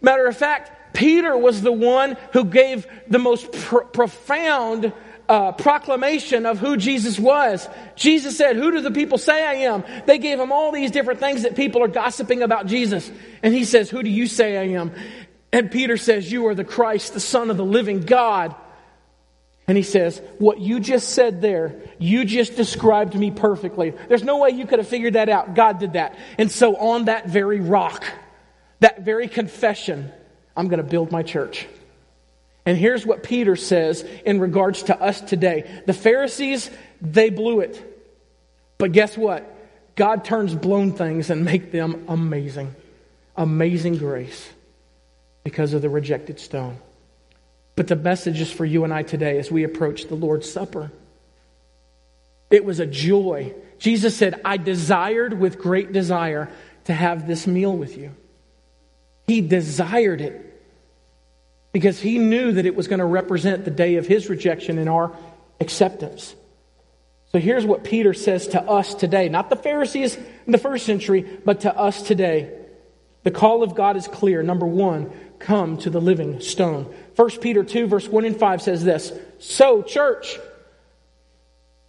Matter 0.00 0.26
of 0.26 0.36
fact, 0.36 0.94
Peter 0.94 1.36
was 1.36 1.62
the 1.62 1.72
one 1.72 2.16
who 2.32 2.44
gave 2.44 2.86
the 3.08 3.18
most 3.18 3.52
pr- 3.52 3.80
profound 3.80 4.92
uh, 5.28 5.52
proclamation 5.52 6.46
of 6.46 6.58
who 6.58 6.76
Jesus 6.76 7.18
was. 7.18 7.68
Jesus 7.96 8.36
said, 8.36 8.56
Who 8.56 8.70
do 8.70 8.80
the 8.80 8.90
people 8.90 9.18
say 9.18 9.44
I 9.44 9.54
am? 9.70 9.84
They 10.06 10.18
gave 10.18 10.38
him 10.38 10.52
all 10.52 10.72
these 10.72 10.90
different 10.90 11.20
things 11.20 11.42
that 11.42 11.56
people 11.56 11.82
are 11.82 11.88
gossiping 11.88 12.42
about 12.42 12.66
Jesus. 12.66 13.10
And 13.42 13.52
he 13.52 13.64
says, 13.64 13.90
Who 13.90 14.02
do 14.02 14.10
you 14.10 14.26
say 14.26 14.56
I 14.56 14.78
am? 14.78 14.92
And 15.52 15.70
Peter 15.70 15.96
says, 15.96 16.30
You 16.30 16.46
are 16.46 16.54
the 16.54 16.64
Christ, 16.64 17.14
the 17.14 17.20
Son 17.20 17.50
of 17.50 17.56
the 17.56 17.64
living 17.64 18.00
God. 18.00 18.54
And 19.68 19.76
he 19.76 19.82
says, 19.82 20.20
What 20.38 20.60
you 20.60 20.80
just 20.80 21.10
said 21.10 21.40
there, 21.42 21.74
you 21.98 22.24
just 22.24 22.56
described 22.56 23.14
me 23.14 23.30
perfectly. 23.30 23.90
There's 24.08 24.22
no 24.22 24.38
way 24.38 24.50
you 24.50 24.66
could 24.66 24.78
have 24.78 24.88
figured 24.88 25.14
that 25.14 25.28
out. 25.28 25.54
God 25.54 25.78
did 25.78 25.94
that. 25.94 26.16
And 26.38 26.50
so, 26.50 26.76
on 26.76 27.06
that 27.06 27.28
very 27.28 27.60
rock, 27.60 28.04
that 28.80 29.00
very 29.00 29.28
confession, 29.28 30.12
I'm 30.56 30.68
going 30.68 30.82
to 30.82 30.88
build 30.88 31.10
my 31.10 31.22
church. 31.22 31.66
And 32.64 32.76
here's 32.76 33.06
what 33.06 33.22
Peter 33.22 33.54
says 33.56 34.02
in 34.24 34.40
regards 34.40 34.84
to 34.84 35.00
us 35.00 35.20
today. 35.20 35.82
The 35.86 35.92
Pharisees, 35.92 36.68
they 37.00 37.30
blew 37.30 37.60
it. 37.60 37.80
But 38.78 38.92
guess 38.92 39.16
what? 39.16 39.52
God 39.94 40.24
turns 40.24 40.54
blown 40.54 40.92
things 40.92 41.30
and 41.30 41.44
make 41.44 41.72
them 41.72 42.04
amazing. 42.08 42.74
Amazing 43.36 43.98
grace 43.98 44.48
because 45.44 45.74
of 45.74 45.82
the 45.82 45.88
rejected 45.88 46.40
stone. 46.40 46.78
But 47.76 47.88
the 47.88 47.96
message 47.96 48.40
is 48.40 48.50
for 48.50 48.64
you 48.64 48.84
and 48.84 48.92
I 48.92 49.02
today 49.02 49.38
as 49.38 49.50
we 49.50 49.62
approach 49.62 50.06
the 50.06 50.14
Lord's 50.14 50.50
Supper. 50.50 50.90
It 52.50 52.64
was 52.64 52.80
a 52.80 52.86
joy. 52.86 53.54
Jesus 53.78 54.16
said, 54.16 54.40
I 54.44 54.56
desired 54.56 55.38
with 55.38 55.58
great 55.58 55.92
desire 55.92 56.50
to 56.84 56.94
have 56.94 57.26
this 57.26 57.46
meal 57.46 57.76
with 57.76 57.98
you. 57.98 58.14
He 59.26 59.40
desired 59.40 60.20
it 60.20 60.42
because 61.72 62.00
he 62.00 62.18
knew 62.18 62.52
that 62.52 62.64
it 62.64 62.74
was 62.74 62.88
going 62.88 63.00
to 63.00 63.04
represent 63.04 63.64
the 63.64 63.70
day 63.70 63.96
of 63.96 64.06
his 64.06 64.30
rejection 64.30 64.78
and 64.78 64.88
our 64.88 65.14
acceptance. 65.60 66.34
So 67.32 67.38
here's 67.38 67.66
what 67.66 67.84
Peter 67.84 68.14
says 68.14 68.48
to 68.48 68.62
us 68.62 68.94
today, 68.94 69.28
not 69.28 69.50
the 69.50 69.56
Pharisees 69.56 70.16
in 70.16 70.52
the 70.52 70.58
first 70.58 70.86
century, 70.86 71.26
but 71.44 71.60
to 71.62 71.76
us 71.76 72.00
today. 72.02 72.52
The 73.24 73.32
call 73.32 73.64
of 73.64 73.74
God 73.74 73.96
is 73.96 74.06
clear. 74.06 74.42
Number 74.44 74.66
one, 74.66 75.10
come 75.38 75.78
to 75.78 75.90
the 75.90 76.00
living 76.00 76.40
stone. 76.40 76.92
1 77.16 77.30
Peter 77.40 77.64
2, 77.64 77.86
verse 77.86 78.08
1 78.08 78.24
and 78.24 78.38
5 78.38 78.62
says 78.62 78.84
this 78.84 79.12
So, 79.38 79.82
church, 79.82 80.38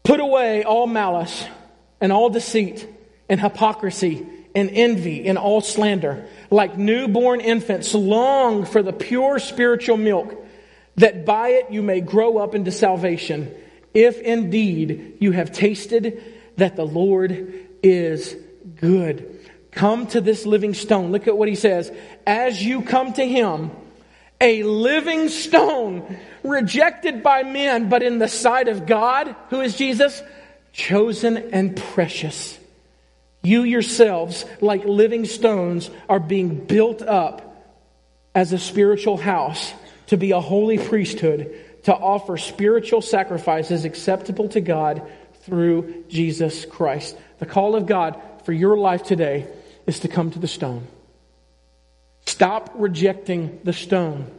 put 0.04 0.20
away 0.20 0.64
all 0.64 0.88
malice 0.88 1.46
and 2.00 2.12
all 2.12 2.30
deceit 2.30 2.88
and 3.30 3.40
hypocrisy 3.40 4.26
and 4.56 4.70
envy 4.72 5.28
and 5.28 5.38
all 5.38 5.62
slander. 5.62 6.26
Like 6.50 6.78
newborn 6.78 7.42
infants, 7.42 7.94
long 7.94 8.66
for 8.66 8.82
the 8.82 8.94
pure 8.94 9.40
spiritual 9.40 9.98
milk, 9.98 10.46
that 10.96 11.26
by 11.26 11.50
it 11.50 11.72
you 11.72 11.84
may 11.84 12.02
grow 12.02 12.38
up 12.38 12.56
into 12.56 12.72
salvation, 12.72 13.54
if 13.94 14.20
indeed 14.20 15.18
you 15.20 15.32
have 15.32 15.52
tasted 15.52 16.24
that 16.58 16.76
the 16.76 16.86
Lord 16.86 17.54
is 17.84 18.36
good. 18.76 19.37
Come 19.78 20.08
to 20.08 20.22
this 20.22 20.48
living 20.48 20.74
stone. 20.74 21.12
Look 21.12 21.28
at 21.28 21.38
what 21.38 21.48
he 21.48 21.54
says. 21.54 21.92
As 22.26 22.60
you 22.66 22.82
come 22.82 23.14
to 23.14 23.24
him, 23.24 23.70
a 24.42 24.64
living 24.64 25.30
stone, 25.30 26.18
rejected 26.42 27.22
by 27.22 27.44
men, 27.44 27.88
but 27.88 28.02
in 28.02 28.18
the 28.18 28.28
sight 28.28 28.70
of 28.70 28.88
God, 28.88 29.36
who 29.52 29.62
is 29.62 29.78
Jesus, 29.78 30.24
chosen 30.74 31.38
and 31.54 31.78
precious. 31.78 32.58
You 33.44 33.62
yourselves, 33.62 34.46
like 34.62 34.84
living 34.84 35.26
stones, 35.26 35.92
are 36.10 36.20
being 36.20 36.56
built 36.66 37.04
up 37.04 37.64
as 38.34 38.54
a 38.54 38.58
spiritual 38.58 39.18
house 39.18 39.76
to 40.08 40.18
be 40.18 40.32
a 40.32 40.42
holy 40.42 40.80
priesthood, 40.80 41.56
to 41.84 41.94
offer 41.94 42.38
spiritual 42.38 43.04
sacrifices 43.04 43.86
acceptable 43.86 44.50
to 44.50 44.60
God 44.60 45.08
through 45.42 46.06
Jesus 46.10 46.66
Christ. 46.66 47.16
The 47.38 47.46
call 47.46 47.76
of 47.76 47.86
God 47.86 48.20
for 48.44 48.54
your 48.54 48.76
life 48.76 49.04
today 49.04 49.46
is 49.88 50.02
to 50.02 50.08
come 50.08 50.30
to 50.32 50.40
the 50.40 50.48
stone. 50.48 50.86
Stop 52.26 52.72
rejecting 52.76 53.60
the 53.64 53.74
stone. 53.74 54.30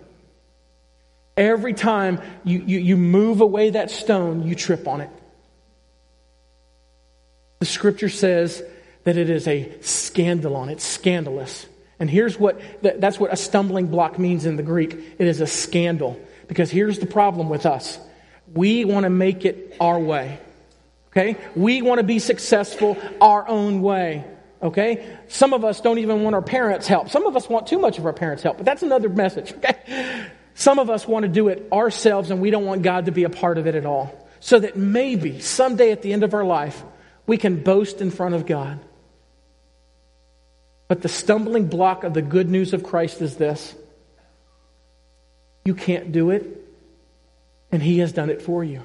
Every 1.36 1.72
time 1.72 2.20
you, 2.44 2.62
you, 2.66 2.78
you 2.78 2.96
move 2.96 3.40
away 3.40 3.70
that 3.70 3.90
stone, 3.90 4.46
you 4.46 4.54
trip 4.54 4.86
on 4.86 5.00
it. 5.00 5.10
The 7.60 7.66
scripture 7.66 8.08
says 8.08 8.62
that 9.04 9.16
it 9.16 9.30
is 9.30 9.48
a 9.48 9.64
scandalon. 9.80 10.70
It's 10.70 10.84
scandalous. 10.84 11.66
And 11.98 12.08
here's 12.08 12.38
what 12.38 12.60
that's 12.82 13.18
what 13.18 13.32
a 13.32 13.36
stumbling 13.36 13.86
block 13.86 14.18
means 14.18 14.46
in 14.46 14.56
the 14.56 14.62
Greek. 14.62 14.94
It 15.18 15.26
is 15.26 15.40
a 15.40 15.46
scandal. 15.46 16.20
Because 16.46 16.70
here's 16.70 16.98
the 16.98 17.06
problem 17.06 17.48
with 17.48 17.66
us. 17.66 17.98
We 18.52 18.84
want 18.84 19.04
to 19.04 19.10
make 19.10 19.44
it 19.44 19.76
our 19.80 19.98
way. 19.98 20.38
Okay? 21.08 21.36
We 21.56 21.82
want 21.82 21.98
to 21.98 22.04
be 22.04 22.18
successful 22.18 22.96
our 23.20 23.46
own 23.48 23.82
way. 23.82 24.24
Okay? 24.62 25.16
Some 25.28 25.52
of 25.52 25.64
us 25.64 25.80
don't 25.80 25.98
even 25.98 26.22
want 26.22 26.34
our 26.34 26.42
parents' 26.42 26.86
help. 26.86 27.10
Some 27.10 27.26
of 27.26 27.36
us 27.36 27.48
want 27.48 27.66
too 27.66 27.78
much 27.78 27.98
of 27.98 28.06
our 28.06 28.12
parents' 28.12 28.42
help, 28.42 28.56
but 28.56 28.66
that's 28.66 28.82
another 28.82 29.08
message. 29.08 29.52
Okay? 29.52 30.26
Some 30.54 30.80
of 30.80 30.90
us 30.90 31.06
want 31.06 31.22
to 31.22 31.28
do 31.28 31.48
it 31.48 31.68
ourselves 31.72 32.30
and 32.30 32.40
we 32.40 32.50
don't 32.50 32.64
want 32.64 32.82
God 32.82 33.06
to 33.06 33.12
be 33.12 33.24
a 33.24 33.30
part 33.30 33.58
of 33.58 33.66
it 33.66 33.74
at 33.76 33.86
all. 33.86 34.26
So 34.40 34.58
that 34.58 34.76
maybe 34.76 35.40
someday 35.40 35.92
at 35.92 36.02
the 36.02 36.12
end 36.12 36.24
of 36.24 36.34
our 36.34 36.44
life, 36.44 36.82
we 37.26 37.36
can 37.36 37.62
boast 37.62 38.00
in 38.00 38.10
front 38.10 38.34
of 38.34 38.46
God. 38.46 38.80
But 40.88 41.02
the 41.02 41.08
stumbling 41.08 41.68
block 41.68 42.02
of 42.02 42.14
the 42.14 42.22
good 42.22 42.48
news 42.48 42.72
of 42.72 42.82
Christ 42.82 43.20
is 43.20 43.36
this 43.36 43.74
you 45.64 45.74
can't 45.74 46.12
do 46.12 46.30
it, 46.30 46.46
and 47.70 47.82
He 47.82 47.98
has 47.98 48.12
done 48.12 48.30
it 48.30 48.40
for 48.40 48.64
you. 48.64 48.82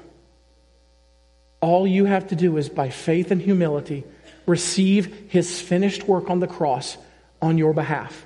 All 1.62 1.86
you 1.86 2.04
have 2.04 2.28
to 2.28 2.36
do 2.36 2.58
is, 2.58 2.68
by 2.68 2.90
faith 2.90 3.30
and 3.30 3.40
humility, 3.40 4.04
receive 4.46 5.30
His 5.30 5.60
finished 5.60 6.06
work 6.06 6.30
on 6.30 6.40
the 6.40 6.46
cross 6.46 6.96
on 7.40 7.58
your 7.58 7.72
behalf. 7.72 8.24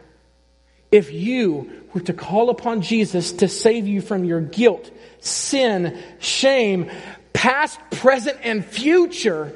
If 0.91 1.13
you 1.13 1.71
were 1.93 2.01
to 2.03 2.13
call 2.13 2.51
upon 2.51 2.83
Jesus 2.83 3.33
to 3.33 3.49
save 3.49 3.87
you 3.87 4.01
from 4.01 4.25
your 4.25 4.41
guilt, 4.41 4.91
sin, 5.21 5.99
shame, 6.19 6.91
past, 7.33 7.79
present, 7.91 8.39
and 8.43 8.65
future, 8.65 9.53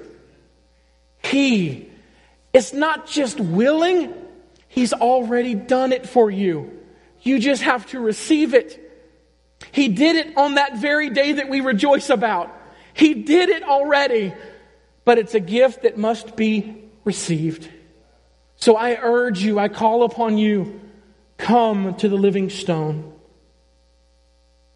He 1.23 1.89
is 2.53 2.73
not 2.73 3.07
just 3.07 3.41
willing, 3.41 4.13
He's 4.69 4.93
already 4.93 5.55
done 5.55 5.93
it 5.93 6.09
for 6.09 6.31
you. 6.31 6.79
You 7.23 7.39
just 7.39 7.63
have 7.63 7.87
to 7.89 8.01
receive 8.01 8.53
it. 8.53 8.79
He 9.71 9.89
did 9.89 10.17
it 10.17 10.37
on 10.37 10.57
that 10.57 10.79
very 10.79 11.11
day 11.11 11.35
that 11.35 11.49
we 11.49 11.61
rejoice 11.61 12.11
about. 12.11 12.51
He 12.95 13.15
did 13.15 13.49
it 13.49 13.63
already, 13.63 14.35
but 15.05 15.19
it's 15.19 15.35
a 15.35 15.41
gift 15.41 15.83
that 15.83 15.99
must 15.99 16.37
be 16.37 16.83
received. 17.05 17.69
So 18.57 18.77
I 18.77 18.97
urge 19.01 19.43
you, 19.43 19.59
I 19.59 19.69
call 19.69 20.05
upon 20.05 20.39
you, 20.39 20.81
come 21.37 21.95
to 21.97 22.09
the 22.09 22.17
living 22.17 22.51
stone. 22.51 23.13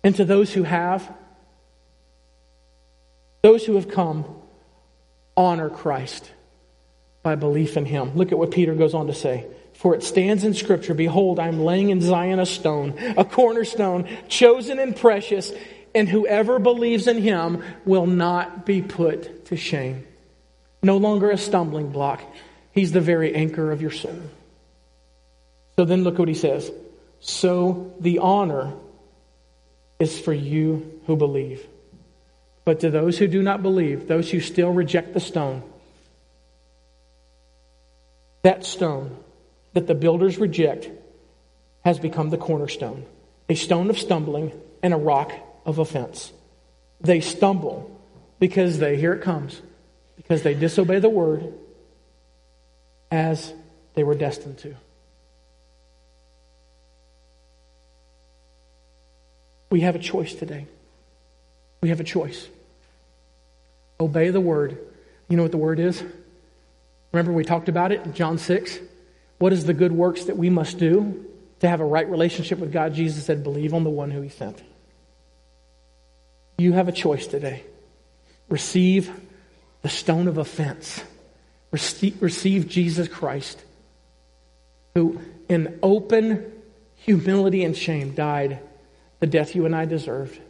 And 0.02 0.14
to 0.16 0.24
those 0.24 0.52
who 0.52 0.62
have, 0.62 1.12
those 3.42 3.64
who 3.64 3.74
have 3.76 3.88
come, 3.88 4.24
honor 5.36 5.68
Christ 5.68 6.30
by 7.22 7.34
belief 7.34 7.76
in 7.76 7.84
him. 7.84 8.14
Look 8.14 8.32
at 8.32 8.38
what 8.38 8.50
Peter 8.50 8.74
goes 8.74 8.94
on 8.94 9.08
to 9.08 9.14
say. 9.14 9.46
For 9.74 9.94
it 9.94 10.02
stands 10.02 10.42
in 10.42 10.54
Scripture 10.54 10.94
Behold, 10.94 11.38
I 11.38 11.48
am 11.48 11.60
laying 11.60 11.90
in 11.90 12.00
Zion 12.00 12.38
a 12.38 12.46
stone, 12.46 12.94
a 13.16 13.24
cornerstone, 13.24 14.08
chosen 14.28 14.78
and 14.78 14.96
precious, 14.96 15.52
and 15.94 16.08
whoever 16.08 16.58
believes 16.58 17.06
in 17.06 17.18
him 17.18 17.62
will 17.84 18.06
not 18.06 18.64
be 18.64 18.80
put 18.80 19.46
to 19.46 19.56
shame. 19.56 20.06
No 20.82 20.96
longer 20.96 21.30
a 21.30 21.38
stumbling 21.38 21.90
block. 21.90 22.20
He's 22.72 22.92
the 22.92 23.00
very 23.00 23.34
anchor 23.34 23.72
of 23.72 23.80
your 23.80 23.90
soul. 23.90 24.20
So 25.76 25.84
then 25.84 26.04
look 26.04 26.18
what 26.18 26.28
he 26.28 26.34
says. 26.34 26.70
So 27.20 27.94
the 28.00 28.18
honor 28.18 28.72
is 29.98 30.18
for 30.18 30.32
you 30.32 31.00
who 31.06 31.16
believe. 31.16 31.66
But 32.64 32.80
to 32.80 32.90
those 32.90 33.18
who 33.18 33.28
do 33.28 33.42
not 33.42 33.62
believe, 33.62 34.08
those 34.08 34.30
who 34.30 34.40
still 34.40 34.70
reject 34.70 35.14
the 35.14 35.20
stone, 35.20 35.62
that 38.42 38.64
stone 38.64 39.16
that 39.72 39.86
the 39.86 39.94
builders 39.94 40.38
reject 40.38 40.88
has 41.84 41.98
become 41.98 42.30
the 42.30 42.38
cornerstone, 42.38 43.06
a 43.48 43.54
stone 43.54 43.90
of 43.90 43.98
stumbling 43.98 44.52
and 44.82 44.92
a 44.92 44.96
rock 44.96 45.32
of 45.64 45.78
offense. 45.78 46.32
They 47.00 47.20
stumble 47.20 48.00
because 48.38 48.78
they, 48.78 48.96
here 48.96 49.12
it 49.12 49.22
comes, 49.22 49.60
because 50.16 50.42
they 50.42 50.54
disobey 50.54 50.98
the 50.98 51.08
word 51.08 51.52
as 53.10 53.52
they 53.94 54.04
were 54.04 54.14
destined 54.14 54.58
to. 54.58 54.74
We 59.70 59.80
have 59.80 59.94
a 59.94 59.98
choice 59.98 60.34
today. 60.34 60.66
We 61.80 61.90
have 61.90 62.00
a 62.00 62.04
choice. 62.04 62.48
Obey 64.00 64.30
the 64.30 64.40
word. 64.40 64.78
You 65.28 65.36
know 65.36 65.42
what 65.42 65.52
the 65.52 65.58
word 65.58 65.80
is? 65.80 66.02
Remember, 67.12 67.32
we 67.32 67.44
talked 67.44 67.68
about 67.68 67.92
it 67.92 68.04
in 68.04 68.12
John 68.12 68.38
6. 68.38 68.78
What 69.38 69.52
is 69.52 69.64
the 69.64 69.74
good 69.74 69.92
works 69.92 70.24
that 70.24 70.36
we 70.36 70.50
must 70.50 70.78
do 70.78 71.26
to 71.60 71.68
have 71.68 71.80
a 71.80 71.84
right 71.84 72.08
relationship 72.08 72.58
with 72.58 72.72
God? 72.72 72.94
Jesus 72.94 73.24
said, 73.24 73.42
Believe 73.42 73.74
on 73.74 73.84
the 73.84 73.90
one 73.90 74.10
who 74.10 74.20
he 74.20 74.28
sent. 74.28 74.62
You 76.58 76.72
have 76.72 76.88
a 76.88 76.92
choice 76.92 77.26
today. 77.26 77.62
Receive 78.48 79.10
the 79.86 79.90
stone 79.90 80.26
of 80.26 80.36
offense. 80.36 81.00
Receive, 81.70 82.66
Jesus 82.66 83.06
Christ, 83.06 83.62
who 84.96 85.20
in 85.48 85.78
open 85.80 86.44
humility 86.96 87.62
and 87.62 87.76
shame 87.76 88.12
died 88.12 88.58
the 89.20 89.28
death 89.28 89.54
you 89.54 89.64
and 89.64 89.76
I 89.76 89.84
deserved, 89.84 90.40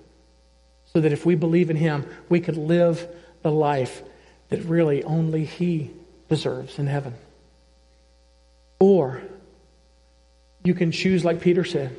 so 0.94 1.02
that 1.02 1.12
if 1.12 1.26
we 1.26 1.34
believe 1.34 1.68
in 1.68 1.76
him, 1.76 2.06
we 2.30 2.40
could 2.40 2.56
live 2.56 3.06
the 3.42 3.52
life 3.52 4.02
that 4.48 4.62
really 4.64 5.04
only 5.04 5.44
he 5.44 5.90
deserves 6.30 6.78
in 6.78 6.86
heaven. 6.86 7.12
Or 8.80 9.20
you 10.64 10.72
can 10.72 10.92
choose, 10.92 11.26
like 11.26 11.42
Peter 11.42 11.64
said, 11.64 11.94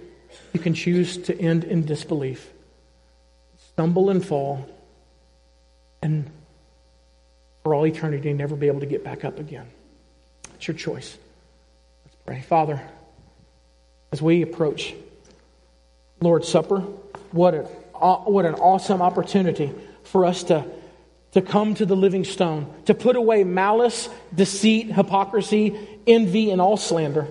you 0.54 0.60
can 0.60 0.73
choose 0.73 1.19
to 1.19 1.39
end 1.39 1.65
in 1.65 1.86
disbelief, 1.86 2.50
stumble 3.73 4.10
and 4.10 4.26
fall, 4.26 4.67
and 6.02 6.32
for 7.67 7.75
all 7.75 7.86
eternity 7.86 8.32
never 8.32 8.56
be 8.56 8.67
able 8.67 8.80
to 8.80 8.86
get 8.86 9.03
back 9.03 9.25
up 9.25 9.39
again. 9.39 9.67
It's 10.56 10.69
your 10.69 10.77
choice. 10.77 11.17
Let's 12.06 12.15
pray. 12.25 12.39
Father, 12.39 12.82
as 14.13 14.21
we 14.21 14.41
approach 14.41 14.95
Lord's 16.21 16.47
Supper, 16.47 16.80
what 17.34 17.53
an, 17.53 17.67
uh, 17.93 18.19
what 18.19 18.45
an 18.45 18.53
awesome 18.56 19.01
opportunity 19.01 19.69
for 20.03 20.23
us 20.23 20.43
to 20.43 20.63
to 21.34 21.41
come 21.41 21.75
to 21.75 21.86
the 21.86 21.95
living 21.95 22.23
stone, 22.23 22.73
to 22.86 22.93
put 22.93 23.17
away 23.17 23.43
malice, 23.43 24.08
deceit, 24.34 24.89
hypocrisy, 24.93 25.77
envy, 26.08 26.51
and 26.51 26.62
all 26.62 26.77
slander. 26.77 27.27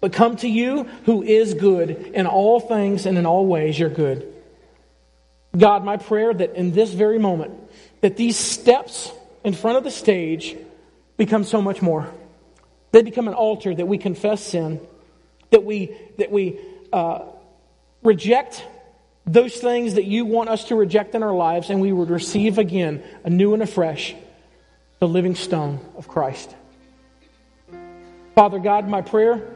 But 0.00 0.14
come 0.14 0.36
to 0.36 0.48
you 0.48 0.84
who 1.04 1.22
is 1.22 1.52
good 1.52 1.90
in 1.90 2.26
all 2.26 2.60
things 2.60 3.04
and 3.04 3.18
in 3.18 3.26
all 3.26 3.46
ways, 3.46 3.78
you're 3.78 3.90
good. 3.90 4.32
God, 5.54 5.84
my 5.84 5.98
prayer 5.98 6.32
that 6.32 6.54
in 6.54 6.72
this 6.72 6.94
very 6.94 7.18
moment, 7.18 7.52
that 8.00 8.16
these 8.16 8.38
steps 8.38 9.12
in 9.44 9.54
front 9.54 9.78
of 9.78 9.84
the 9.84 9.90
stage 9.90 10.56
become 11.16 11.44
so 11.44 11.60
much 11.60 11.82
more. 11.82 12.12
They 12.92 13.02
become 13.02 13.28
an 13.28 13.34
altar 13.34 13.74
that 13.74 13.86
we 13.86 13.98
confess 13.98 14.42
sin, 14.42 14.80
that 15.50 15.64
we, 15.64 15.96
that 16.18 16.30
we 16.30 16.58
uh, 16.92 17.20
reject 18.02 18.64
those 19.26 19.54
things 19.54 19.94
that 19.94 20.04
you 20.04 20.24
want 20.24 20.48
us 20.48 20.64
to 20.64 20.74
reject 20.74 21.14
in 21.14 21.22
our 21.22 21.34
lives, 21.34 21.70
and 21.70 21.80
we 21.80 21.92
would 21.92 22.10
receive 22.10 22.58
again, 22.58 23.02
anew 23.22 23.54
and 23.54 23.62
afresh, 23.62 24.14
the 24.98 25.06
living 25.06 25.34
stone 25.34 25.80
of 25.96 26.08
Christ. 26.08 26.54
Father 28.34 28.58
God, 28.58 28.88
my 28.88 29.02
prayer 29.02 29.46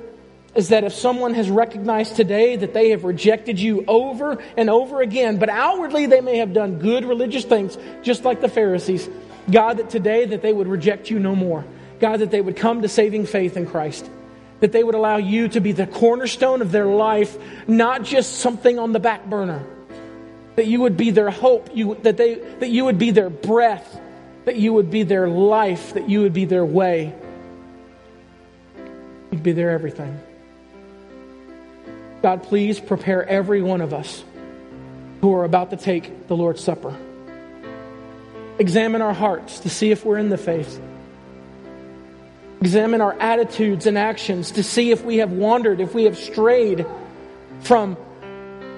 is 0.55 0.69
that 0.69 0.85
if 0.85 0.93
someone 0.93 1.35
has 1.35 1.51
recognized 1.51 2.15
today 2.17 2.57
that 2.57 2.75
they 2.75 2.91
have 2.91 3.05
rejected 3.05 3.59
you 3.59 3.85
over 3.89 4.41
and 4.57 4.71
over 4.71 5.01
again, 5.01 5.39
but 5.39 5.49
outwardly 5.49 6.07
they 6.07 6.21
may 6.21 6.39
have 6.39 6.53
done 6.53 6.79
good 6.79 7.05
religious 7.05 7.45
things, 7.45 7.77
just 8.03 8.25
like 8.25 8.41
the 8.41 8.49
Pharisees, 8.49 9.09
God, 9.51 9.79
that 9.79 9.91
today 9.91 10.25
that 10.27 10.43
they 10.43 10.53
would 10.53 10.69
reject 10.69 11.11
you 11.11 11.19
no 11.19 11.35
more. 11.35 11.65
God, 12.01 12.21
that 12.21 12.31
they 12.31 12.41
would 12.41 12.57
come 12.57 12.83
to 12.83 12.89
saving 12.89 13.27
faith 13.27 13.57
in 13.57 13.67
Christ 13.67 14.09
that 14.65 14.73
they 14.73 14.83
would 14.83 14.95
allow 14.95 15.19
you 15.19 15.47
to 15.49 15.61
be 15.61 15.73
the 15.73 15.87
cornerstone 15.87 16.63
of 16.63 16.73
their 16.73 16.87
life, 16.87 17.37
not 17.69 18.03
just 18.03 18.37
something 18.37 18.79
on 18.79 18.93
the 18.93 18.99
back 18.99 19.27
burner. 19.27 19.63
That 20.57 20.67
you 20.67 20.81
would 20.81 20.97
be 20.97 21.11
their 21.11 21.31
hope, 21.31 21.69
you, 21.75 21.97
that, 21.97 22.17
they, 22.17 22.37
that 22.37 22.71
you 22.71 22.87
would 22.87 22.99
be 22.99 23.11
their 23.11 23.29
breath, 23.29 24.01
that 24.47 24.57
you 24.57 24.73
would 24.73 24.91
be 24.91 25.03
their 25.03 25.29
life, 25.29 25.93
that 25.93 26.09
you 26.09 26.23
would 26.23 26.33
be 26.33 26.47
their 26.47 26.65
way. 26.65 27.13
You'd 29.33 29.43
be 29.43 29.53
their 29.53 29.71
everything. 29.71 30.19
God, 32.23 32.45
please 32.45 32.81
prepare 32.81 33.29
every 33.29 33.61
one 33.61 33.83
of 33.83 33.93
us 33.93 34.25
who 35.21 35.35
are 35.35 35.45
about 35.45 35.73
to 35.73 35.77
take 35.77 36.27
the 36.29 36.37
Lord's 36.37 36.65
Supper. 36.65 36.97
Examine 38.59 39.03
our 39.03 39.15
hearts 39.15 39.61
to 39.61 39.71
see 39.71 39.91
if 39.91 40.05
we're 40.05 40.19
in 40.19 40.29
the 40.29 40.39
faith. 40.39 40.81
Examine 42.61 43.01
our 43.01 43.13
attitudes 43.21 43.87
and 43.87 43.99
actions 43.99 44.53
to 44.53 44.63
see 44.63 44.91
if 44.91 45.05
we 45.05 45.19
have 45.19 45.33
wandered, 45.33 45.81
if 45.81 45.95
we 45.95 46.05
have 46.05 46.17
strayed 46.17 46.87
from 47.61 47.97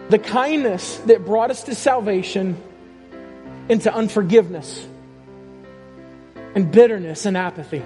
the 0.09 0.19
kindness 0.19 0.97
that 1.07 1.25
brought 1.25 1.51
us 1.51 1.65
to 1.65 1.75
salvation 1.75 2.61
into 3.69 3.93
unforgiveness 3.93 4.87
and 6.55 6.71
bitterness 6.71 7.27
and 7.27 7.37
apathy. 7.37 7.83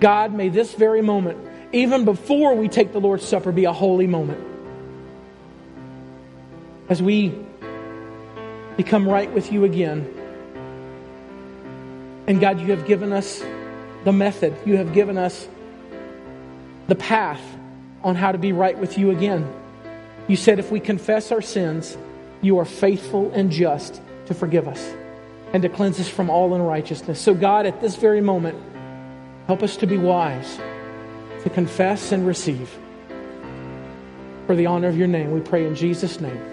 God, 0.00 0.32
may 0.32 0.48
this 0.48 0.74
very 0.74 1.02
moment, 1.02 1.38
even 1.72 2.04
before 2.04 2.54
we 2.54 2.68
take 2.68 2.92
the 2.92 3.00
Lord's 3.00 3.24
Supper, 3.24 3.52
be 3.52 3.64
a 3.64 3.72
holy 3.72 4.06
moment. 4.06 4.40
As 6.88 7.00
we 7.00 7.38
become 8.82 9.06
right 9.06 9.30
with 9.34 9.52
you 9.52 9.64
again. 9.64 10.10
And 12.26 12.40
God, 12.40 12.60
you 12.60 12.68
have 12.68 12.86
given 12.86 13.12
us 13.12 13.44
the 14.04 14.12
method, 14.12 14.56
you 14.64 14.78
have 14.78 14.94
given 14.94 15.18
us 15.18 15.46
the 16.88 16.94
path 16.94 17.42
on 18.02 18.14
how 18.14 18.32
to 18.32 18.38
be 18.38 18.52
right 18.52 18.78
with 18.78 18.96
you 18.96 19.10
again. 19.10 19.46
You 20.28 20.36
said 20.36 20.58
if 20.58 20.70
we 20.70 20.80
confess 20.80 21.30
our 21.30 21.42
sins, 21.42 21.98
you 22.40 22.58
are 22.58 22.64
faithful 22.64 23.30
and 23.32 23.50
just 23.50 24.00
to 24.24 24.32
forgive 24.32 24.66
us 24.66 24.82
and 25.52 25.62
to 25.62 25.68
cleanse 25.68 26.00
us 26.00 26.08
from 26.08 26.30
all 26.30 26.54
unrighteousness. 26.54 27.20
So, 27.20 27.34
God, 27.34 27.66
at 27.66 27.82
this 27.82 27.96
very 27.96 28.22
moment, 28.22 28.58
help 29.46 29.62
us 29.62 29.76
to 29.76 29.86
be 29.86 29.98
wise, 29.98 30.58
to 31.42 31.50
confess 31.50 32.12
and 32.12 32.26
receive. 32.26 32.70
For 34.46 34.56
the 34.56 34.64
honor 34.64 34.88
of 34.88 34.96
your 34.96 35.08
name, 35.08 35.32
we 35.32 35.40
pray 35.40 35.66
in 35.66 35.74
Jesus' 35.74 36.18
name. 36.18 36.49